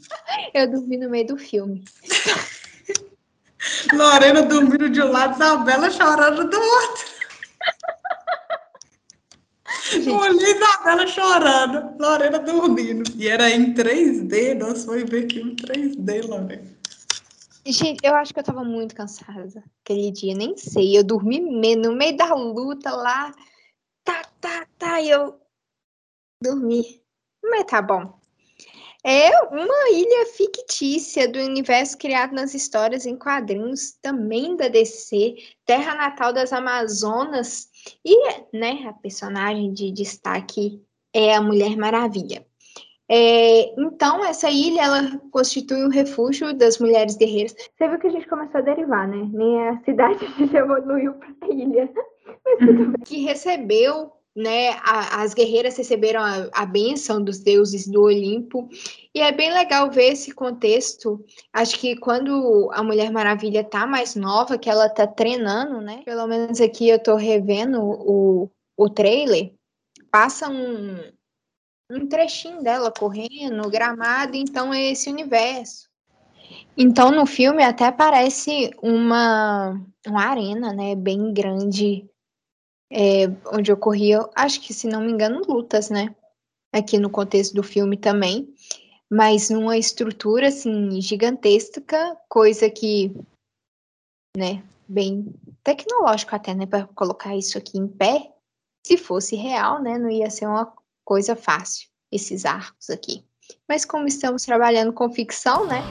Eu 0.52 0.68
dormi 0.68 0.96
no 0.96 1.08
meio 1.08 1.28
do 1.28 1.38
filme. 1.38 1.84
Lorena 3.94 4.42
dormindo 4.42 4.90
de 4.90 5.00
um 5.00 5.12
lado, 5.12 5.36
Isabela 5.36 5.88
chorando 5.88 6.50
do 6.50 6.60
outro. 6.60 7.04
Gente. 9.92 10.10
Olhei 10.10 10.52
Isabela 10.52 11.06
chorando, 11.06 11.96
Lorena 11.96 12.40
dormindo. 12.40 13.08
E 13.14 13.28
era 13.28 13.48
em 13.50 13.72
3D, 13.72 14.54
nós 14.58 14.84
foi 14.84 15.04
ver 15.04 15.26
aqui 15.26 15.40
em 15.40 15.54
3D, 15.54 16.26
Lorena. 16.26 16.79
Gente, 17.66 18.00
eu 18.02 18.14
acho 18.14 18.32
que 18.32 18.40
eu 18.40 18.44
tava 18.44 18.64
muito 18.64 18.94
cansada 18.94 19.62
aquele 19.84 20.10
dia, 20.10 20.34
nem 20.34 20.56
sei. 20.56 20.96
Eu 20.96 21.04
dormi 21.04 21.40
no 21.76 21.92
meio 21.94 22.16
da 22.16 22.34
luta 22.34 22.90
lá. 22.90 23.32
Tá, 24.02 24.24
tá, 24.40 24.66
tá, 24.78 25.02
eu 25.02 25.38
dormi. 26.42 27.02
Mas 27.42 27.64
tá 27.64 27.82
bom. 27.82 28.18
É 29.02 29.30
uma 29.46 29.90
ilha 29.90 30.26
fictícia 30.26 31.26
do 31.26 31.38
universo 31.38 31.96
criado 31.96 32.34
nas 32.34 32.54
histórias 32.54 33.06
em 33.06 33.16
quadrinhos, 33.16 33.92
também 34.02 34.56
da 34.56 34.68
DC, 34.68 35.36
terra 35.64 35.94
natal 35.94 36.34
das 36.34 36.52
Amazonas, 36.52 37.70
e 38.04 38.14
né, 38.52 38.86
a 38.86 38.92
personagem 38.92 39.72
de 39.72 39.90
destaque 39.90 40.82
é 41.14 41.34
a 41.34 41.40
Mulher 41.40 41.76
Maravilha. 41.78 42.46
É, 43.12 43.74
então, 43.76 44.24
essa 44.24 44.48
ilha, 44.48 44.82
ela 44.82 45.20
constitui 45.32 45.84
um 45.84 45.88
refúgio 45.88 46.56
das 46.56 46.78
mulheres 46.78 47.16
guerreiras. 47.16 47.56
Você 47.76 47.88
viu 47.88 47.98
que 47.98 48.06
a 48.06 48.10
gente 48.10 48.28
começou 48.28 48.58
a 48.58 48.62
derivar, 48.62 49.08
né? 49.08 49.28
Nem 49.32 49.68
a 49.68 49.82
cidade 49.82 50.24
evoluiu 50.54 51.14
para 51.14 51.34
a 51.42 51.50
ilha. 51.52 51.90
Mas 52.44 52.58
tudo 52.60 52.84
bem. 52.84 53.02
Que 53.04 53.22
recebeu, 53.22 54.12
né? 54.36 54.74
A, 54.84 55.22
as 55.22 55.34
guerreiras 55.34 55.76
receberam 55.76 56.22
a, 56.22 56.48
a 56.54 56.64
bênção 56.64 57.20
dos 57.20 57.40
deuses 57.40 57.88
do 57.88 58.02
Olimpo. 58.02 58.68
E 59.12 59.20
é 59.20 59.32
bem 59.32 59.52
legal 59.52 59.90
ver 59.90 60.12
esse 60.12 60.32
contexto. 60.32 61.20
Acho 61.52 61.80
que 61.80 61.96
quando 61.96 62.70
a 62.72 62.80
Mulher 62.84 63.10
Maravilha 63.10 63.64
tá 63.64 63.88
mais 63.88 64.14
nova, 64.14 64.56
que 64.56 64.70
ela 64.70 64.88
tá 64.88 65.04
treinando, 65.04 65.80
né? 65.80 66.02
Pelo 66.04 66.28
menos 66.28 66.60
aqui 66.60 66.88
eu 66.88 67.02
tô 67.02 67.16
revendo 67.16 67.82
o, 67.82 68.48
o 68.76 68.88
trailer. 68.88 69.52
Passa 70.12 70.48
um, 70.48 70.96
um 71.90 72.06
trechinho 72.06 72.62
dela 72.62 72.92
correndo, 72.92 73.68
gramado, 73.68 74.36
então 74.36 74.72
é 74.72 74.92
esse 74.92 75.10
universo. 75.10 75.88
Então 76.76 77.10
no 77.10 77.26
filme 77.26 77.62
até 77.62 77.90
parece 77.90 78.70
uma, 78.80 79.80
uma 80.06 80.24
arena, 80.24 80.72
né, 80.72 80.94
bem 80.94 81.32
grande, 81.32 82.08
é, 82.90 83.26
onde 83.52 83.72
ocorria, 83.72 84.20
acho 84.34 84.60
que 84.60 84.72
se 84.72 84.86
não 84.86 85.00
me 85.00 85.12
engano, 85.12 85.42
lutas, 85.46 85.90
né, 85.90 86.14
aqui 86.72 86.96
no 86.98 87.10
contexto 87.10 87.54
do 87.54 87.62
filme 87.62 87.96
também, 87.96 88.54
mas 89.10 89.50
numa 89.50 89.76
estrutura 89.76 90.48
assim 90.48 91.00
gigantesca, 91.00 92.16
coisa 92.28 92.70
que, 92.70 93.12
né, 94.36 94.62
bem 94.88 95.34
tecnológico 95.64 96.34
até, 96.34 96.54
né, 96.54 96.66
para 96.66 96.86
colocar 96.86 97.36
isso 97.36 97.58
aqui 97.58 97.78
em 97.78 97.88
pé. 97.88 98.32
Se 98.86 98.96
fosse 98.96 99.36
real, 99.36 99.82
né, 99.82 99.98
não 99.98 100.08
ia 100.08 100.30
ser 100.30 100.46
uma 100.46 100.72
coisa 101.10 101.34
fácil, 101.34 101.88
esses 102.12 102.44
arcos 102.44 102.88
aqui. 102.88 103.24
Mas 103.68 103.84
como 103.84 104.06
estamos 104.06 104.44
trabalhando 104.44 104.92
com 104.92 105.10
ficção, 105.10 105.66
né? 105.66 105.82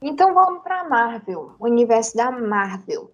Então 0.00 0.32
vamos 0.32 0.62
para 0.62 0.88
Marvel, 0.88 1.54
o 1.58 1.66
universo 1.66 2.16
da 2.16 2.30
Marvel 2.30 3.12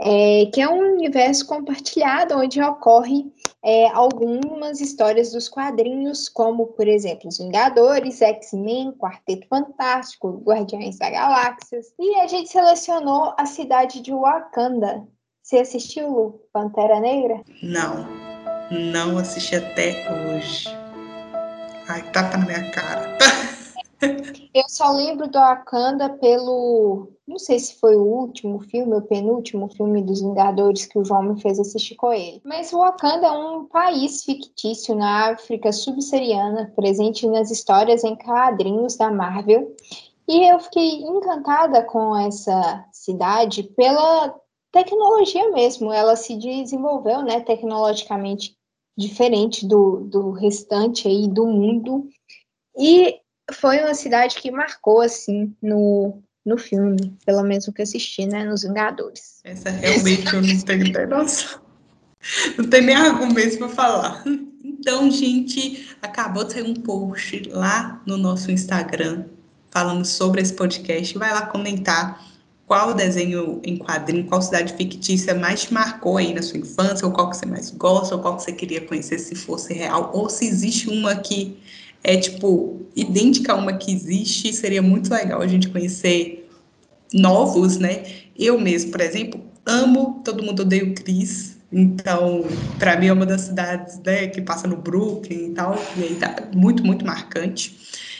é, 0.00 0.46
que 0.46 0.60
é 0.60 0.68
um 0.68 0.94
universo 0.94 1.46
compartilhado 1.46 2.38
onde 2.38 2.60
ocorre 2.62 3.30
é, 3.62 3.86
algumas 3.88 4.80
histórias 4.80 5.32
dos 5.32 5.46
quadrinhos, 5.48 6.28
como, 6.28 6.68
por 6.68 6.88
exemplo, 6.88 7.28
Os 7.28 7.38
Vingadores, 7.38 8.22
X-Men, 8.22 8.92
Quarteto 8.92 9.46
Fantástico, 9.48 10.42
Guardiões 10.42 10.98
da 10.98 11.10
Galáxia. 11.10 11.80
E 11.98 12.18
a 12.20 12.26
gente 12.26 12.48
selecionou 12.48 13.34
a 13.36 13.44
cidade 13.44 14.00
de 14.00 14.12
Wakanda. 14.12 15.06
Você 15.42 15.58
assistiu? 15.58 16.40
Pantera 16.52 16.98
Negra? 17.00 17.42
Não, 17.62 18.06
não 18.70 19.18
assisti 19.18 19.56
até 19.56 20.06
hoje. 20.10 20.68
Ai, 21.88 22.02
tapa 22.12 22.38
na 22.38 22.46
minha 22.46 22.70
cara. 22.70 23.19
Eu 24.54 24.64
só 24.68 24.90
lembro 24.92 25.28
do 25.28 25.38
Wakanda 25.38 26.08
pelo. 26.08 27.12
Não 27.26 27.38
sei 27.38 27.58
se 27.58 27.78
foi 27.78 27.96
o 27.96 28.02
último 28.02 28.58
filme, 28.60 28.96
o 28.96 29.02
penúltimo 29.02 29.68
filme 29.68 30.02
dos 30.02 30.20
Vingadores 30.20 30.86
que 30.86 30.98
o 30.98 31.04
João 31.04 31.22
me 31.22 31.40
fez 31.40 31.60
assistir 31.60 31.94
com 31.96 32.12
ele. 32.12 32.40
Mas 32.44 32.72
o 32.72 32.78
Wakanda 32.78 33.26
é 33.26 33.30
um 33.30 33.66
país 33.66 34.24
fictício 34.24 34.94
na 34.94 35.30
África 35.32 35.70
subsaariana, 35.72 36.72
presente 36.74 37.26
nas 37.26 37.50
histórias 37.50 38.02
em 38.02 38.16
quadrinhos 38.16 38.96
da 38.96 39.10
Marvel. 39.10 39.74
E 40.26 40.48
eu 40.50 40.58
fiquei 40.60 41.02
encantada 41.02 41.82
com 41.82 42.16
essa 42.16 42.84
cidade 42.92 43.64
pela 43.64 44.34
tecnologia 44.72 45.50
mesmo. 45.50 45.92
Ela 45.92 46.16
se 46.16 46.36
desenvolveu, 46.36 47.22
né, 47.22 47.40
tecnologicamente 47.40 48.56
diferente 48.96 49.66
do, 49.66 50.00
do 50.00 50.30
restante 50.30 51.06
aí 51.06 51.28
do 51.28 51.46
mundo. 51.46 52.08
E 52.78 53.19
foi 53.52 53.78
uma 53.80 53.94
cidade 53.94 54.36
que 54.36 54.50
marcou, 54.50 55.00
assim, 55.00 55.54
no, 55.62 56.22
no 56.44 56.58
filme, 56.58 57.16
pelo 57.24 57.42
menos 57.42 57.68
o 57.68 57.72
que 57.72 57.82
assisti, 57.82 58.26
né, 58.26 58.44
nos 58.44 58.62
Vingadores. 58.62 59.40
Essa 59.44 59.70
realmente 59.70 60.34
eu 60.34 60.42
não 60.42 60.60
tenho 60.60 60.92
nem 60.92 61.06
noção. 61.06 61.60
Não 62.58 62.64
tem 62.68 62.82
nem 62.82 62.94
argumentos 62.94 63.56
para 63.56 63.68
falar. 63.68 64.22
Então, 64.62 65.10
gente, 65.10 65.94
acabou 66.02 66.44
de 66.44 66.52
sair 66.54 66.62
um 66.62 66.74
post 66.74 67.48
lá 67.50 68.02
no 68.06 68.16
nosso 68.16 68.50
Instagram 68.50 69.24
falando 69.70 70.04
sobre 70.04 70.40
esse 70.42 70.52
podcast. 70.52 71.16
Vai 71.16 71.32
lá 71.32 71.46
comentar 71.46 72.22
qual 72.66 72.94
desenho 72.94 73.60
em 73.64 73.76
quadrinho, 73.76 74.26
qual 74.26 74.40
cidade 74.40 74.74
fictícia 74.74 75.34
mais 75.34 75.62
te 75.62 75.74
marcou 75.74 76.18
aí 76.18 76.32
na 76.32 76.40
sua 76.40 76.58
infância, 76.58 77.06
ou 77.06 77.12
qual 77.12 77.28
que 77.28 77.36
você 77.36 77.46
mais 77.46 77.70
gosta, 77.70 78.14
ou 78.14 78.22
qual 78.22 78.36
que 78.36 78.44
você 78.44 78.52
queria 78.52 78.80
conhecer 78.80 79.18
se 79.18 79.34
fosse 79.34 79.74
real, 79.74 80.10
ou 80.14 80.30
se 80.30 80.46
existe 80.46 80.88
uma 80.88 81.16
que 81.16 81.58
é 82.02 82.16
tipo 82.16 82.80
idêntica 82.94 83.52
a 83.52 83.56
uma 83.56 83.74
que 83.74 83.92
existe, 83.92 84.52
seria 84.52 84.82
muito 84.82 85.12
legal 85.12 85.40
a 85.40 85.46
gente 85.46 85.68
conhecer 85.68 86.48
novos, 87.12 87.78
né? 87.78 88.04
Eu 88.38 88.60
mesmo, 88.60 88.90
por 88.90 89.00
exemplo, 89.00 89.40
amo 89.66 90.20
Todo 90.24 90.42
Mundo 90.42 90.62
Odeia 90.62 90.84
o 90.84 90.94
Chris, 90.94 91.60
então, 91.72 92.44
para 92.78 92.96
mim 92.96 93.06
é 93.06 93.12
uma 93.12 93.26
das 93.26 93.42
cidades 93.42 94.00
né, 94.04 94.26
que 94.26 94.40
passa 94.40 94.66
no 94.66 94.76
Brooklyn 94.76 95.50
e 95.50 95.54
tal, 95.54 95.76
e 95.96 96.02
aí 96.02 96.16
tá 96.16 96.34
muito, 96.54 96.84
muito 96.84 97.06
marcante. 97.06 97.78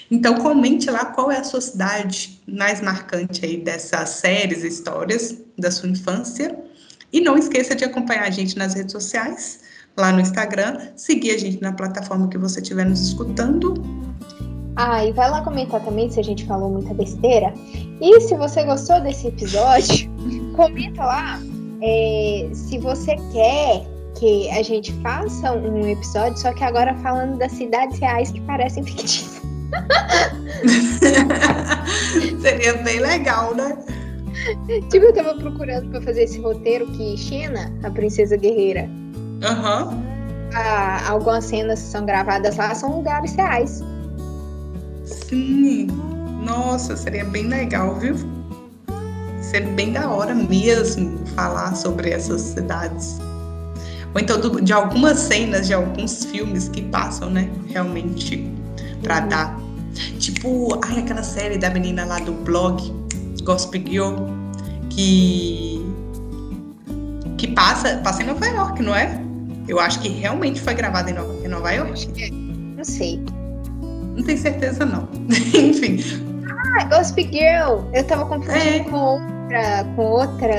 Então, 0.08 0.36
comente 0.36 0.90
lá 0.90 1.06
qual 1.06 1.30
é 1.30 1.38
a 1.38 1.44
sua 1.44 1.60
cidade 1.60 2.40
mais 2.46 2.80
marcante 2.80 3.44
aí 3.44 3.56
dessas 3.56 4.08
séries, 4.10 4.62
histórias 4.62 5.36
da 5.58 5.70
sua 5.70 5.88
infância. 5.88 6.56
E 7.12 7.20
não 7.20 7.36
esqueça 7.36 7.74
de 7.74 7.84
acompanhar 7.84 8.24
a 8.24 8.30
gente 8.30 8.56
nas 8.56 8.74
redes 8.74 8.92
sociais 8.92 9.60
lá 9.96 10.12
no 10.12 10.20
Instagram, 10.20 10.79
seguir 10.96 11.33
a 11.33 11.38
gente 11.38 11.61
na 11.61 11.72
plataforma 11.72 12.29
que 12.29 12.38
você 12.38 12.61
estiver 12.61 12.87
nos 12.87 13.00
escutando. 13.00 13.74
Ah, 14.76 15.05
e 15.05 15.12
vai 15.12 15.31
lá 15.31 15.42
comentar 15.42 15.85
também 15.85 16.11
se 16.11 16.20
a 16.20 16.22
gente 16.22 16.46
falou 16.46 16.70
muita 16.70 16.94
besteira. 16.94 17.53
E 18.00 18.20
se 18.20 18.35
você 18.35 18.64
gostou 18.64 19.00
desse 19.00 19.29
episódio, 19.29 20.11
comenta 20.57 21.05
lá 21.05 21.40
é, 21.83 22.48
se 22.53 22.79
você 22.79 23.16
quer 23.33 23.85
que 24.18 24.50
a 24.50 24.62
gente 24.62 24.92
faça 25.03 25.53
um 25.53 25.87
episódio, 25.87 26.38
só 26.38 26.53
que 26.53 26.64
agora 26.64 26.94
falando 26.96 27.38
das 27.38 27.53
cidades 27.53 27.98
reais 27.98 28.31
que 28.31 28.40
parecem 28.42 28.83
fictícias. 28.83 29.40
Seria 32.40 32.74
bem 32.83 33.00
legal, 33.00 33.55
né? 33.55 33.79
Tipo, 34.90 35.07
eu 35.07 35.12
tava 35.12 35.35
procurando 35.35 35.90
para 35.90 36.00
fazer 36.00 36.24
esse 36.24 36.40
roteiro 36.40 36.87
que 36.92 37.16
Xena, 37.16 37.72
a 37.83 37.90
princesa 37.90 38.37
guerreira, 38.37 38.88
Uhum. 39.42 40.11
Ah, 40.55 41.09
algumas 41.09 41.44
cenas 41.44 41.81
que 41.81 41.87
são 41.87 42.05
gravadas 42.05 42.57
lá 42.57 42.74
são 42.74 42.96
lugares 42.96 43.35
reais. 43.35 43.83
Sim. 45.05 45.88
Nossa, 46.44 46.96
seria 46.96 47.24
bem 47.24 47.46
legal, 47.46 47.94
viu? 47.96 48.16
Seria 49.40 49.72
bem 49.72 49.92
da 49.92 50.09
hora 50.09 50.35
mesmo 50.35 51.18
falar 51.35 51.74
sobre 51.74 52.11
essas 52.11 52.40
cidades. 52.40 53.18
Ou 54.14 54.20
então 54.20 54.40
de 54.61 54.72
algumas 54.72 55.18
cenas 55.18 55.66
de 55.66 55.74
alguns 55.74 56.24
filmes 56.24 56.68
que 56.68 56.83
passam, 56.83 57.31
né? 57.31 57.48
Realmente, 57.68 58.53
pra 59.03 59.22
uhum. 59.22 59.29
dar. 59.29 59.61
Tipo, 60.18 60.79
ai, 60.85 61.00
aquela 61.00 61.22
série 61.22 61.59
da 61.59 61.70
menina 61.70 62.05
lá 62.05 62.18
do 62.18 62.33
blog, 62.33 62.92
Gospel 63.44 63.83
Girl, 63.87 64.14
que. 64.88 65.85
que 67.38 67.48
passa, 67.48 67.98
passa 67.98 68.22
em 68.22 68.26
Nova 68.26 68.46
York, 68.46 68.83
não 68.83 68.94
é? 68.94 69.29
Eu 69.68 69.78
acho 69.78 70.00
que 70.00 70.08
realmente 70.08 70.60
foi 70.60 70.74
gravado 70.74 71.10
em 71.10 71.12
Nova, 71.12 71.34
em 71.44 71.48
Nova 71.48 71.70
York. 71.70 72.30
Não 72.76 72.84
sei. 72.84 73.22
Não 74.16 74.24
tenho 74.24 74.38
certeza, 74.38 74.84
não. 74.84 75.08
Enfim. 75.54 75.98
Ah, 76.76 76.84
Gossip 76.84 77.22
Girl! 77.32 77.84
Eu 77.92 78.04
tava 78.04 78.26
confundindo 78.26 78.58
é. 78.58 78.84
com 78.84 78.96
outra, 78.96 79.84
com 79.96 80.02
outra 80.02 80.58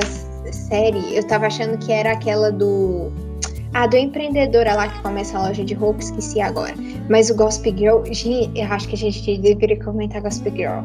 série. 0.52 1.16
Eu 1.16 1.26
tava 1.28 1.48
achando 1.48 1.78
que 1.78 1.92
era 1.92 2.12
aquela 2.12 2.52
do. 2.52 3.12
Ah, 3.74 3.88
do 3.88 3.96
empreendedora 3.96 4.76
lá 4.76 4.90
que 4.90 5.02
começa 5.02 5.38
a 5.38 5.48
loja 5.48 5.64
de 5.64 5.74
roupa, 5.74 6.02
esqueci 6.02 6.42
agora. 6.42 6.74
Mas 7.10 7.30
o 7.30 7.36
Gossip 7.36 7.74
Girl, 7.78 8.04
gente, 8.12 8.60
eu 8.60 8.66
acho 8.66 8.88
que 8.88 8.96
a 8.96 8.98
gente 8.98 9.38
deveria 9.38 9.82
comentar 9.82 10.22
Gossip 10.22 10.50
Girl. 10.52 10.82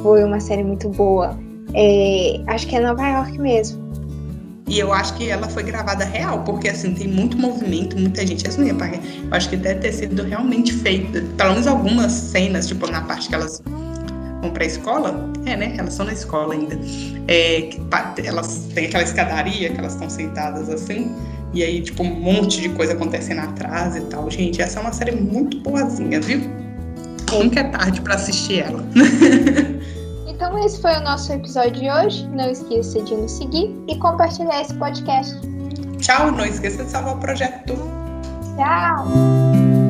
Foi 0.00 0.24
uma 0.24 0.40
série 0.40 0.64
muito 0.64 0.88
boa. 0.88 1.38
É, 1.74 2.40
acho 2.46 2.66
que 2.66 2.76
é 2.76 2.80
Nova 2.80 3.06
York 3.06 3.38
mesmo. 3.38 3.87
E 4.68 4.78
eu 4.78 4.92
acho 4.92 5.14
que 5.14 5.28
ela 5.30 5.48
foi 5.48 5.62
gravada 5.62 6.04
real, 6.04 6.42
porque 6.44 6.68
assim, 6.68 6.92
tem 6.92 7.08
muito 7.08 7.38
movimento, 7.38 7.98
muita 7.98 8.26
gente. 8.26 8.46
Assim, 8.46 8.68
eu 8.68 8.76
acho 9.30 9.48
que 9.48 9.56
deve 9.56 9.80
ter 9.80 9.92
sido 9.92 10.22
realmente 10.22 10.72
feita, 10.74 11.24
pelo 11.36 11.50
menos 11.50 11.66
algumas 11.66 12.12
cenas, 12.12 12.68
tipo 12.68 12.86
na 12.90 13.00
parte 13.00 13.28
que 13.28 13.34
elas 13.34 13.62
vão 14.42 14.50
pra 14.52 14.66
escola, 14.66 15.30
é, 15.46 15.56
né? 15.56 15.74
Elas 15.78 15.92
estão 15.92 16.04
na 16.04 16.12
escola 16.12 16.54
ainda. 16.54 16.78
É, 17.26 17.70
elas 18.24 18.68
têm 18.74 18.86
aquela 18.86 19.02
escadaria 19.02 19.70
que 19.70 19.78
elas 19.78 19.94
estão 19.94 20.10
sentadas 20.10 20.68
assim. 20.68 21.14
E 21.54 21.62
aí, 21.62 21.80
tipo, 21.80 22.02
um 22.02 22.14
monte 22.14 22.60
de 22.60 22.68
coisa 22.68 22.92
acontecendo 22.92 23.40
atrás 23.40 23.96
e 23.96 24.02
tal. 24.02 24.30
Gente, 24.30 24.60
essa 24.60 24.78
é 24.78 24.82
uma 24.82 24.92
série 24.92 25.12
muito 25.12 25.60
boazinha, 25.60 26.20
viu? 26.20 26.42
Nunca 27.32 27.60
é 27.60 27.64
tarde 27.64 28.02
para 28.02 28.16
assistir 28.16 28.60
ela. 28.60 28.84
então, 30.38 30.56
esse 30.64 30.80
foi 30.80 30.92
o 30.92 31.00
nosso 31.00 31.32
episódio 31.32 31.72
de 31.72 31.90
hoje. 31.90 32.28
Não 32.28 32.48
esqueça 32.48 33.02
de 33.02 33.12
nos 33.12 33.32
seguir 33.32 33.76
e 33.88 33.98
compartilhar 33.98 34.60
esse 34.60 34.72
podcast. 34.74 35.36
Tchau, 35.98 36.30
não 36.30 36.46
esqueça 36.46 36.84
de 36.84 36.90
salvar 36.92 37.16
o 37.16 37.18
projeto. 37.18 37.74
Tchau! 38.54 39.87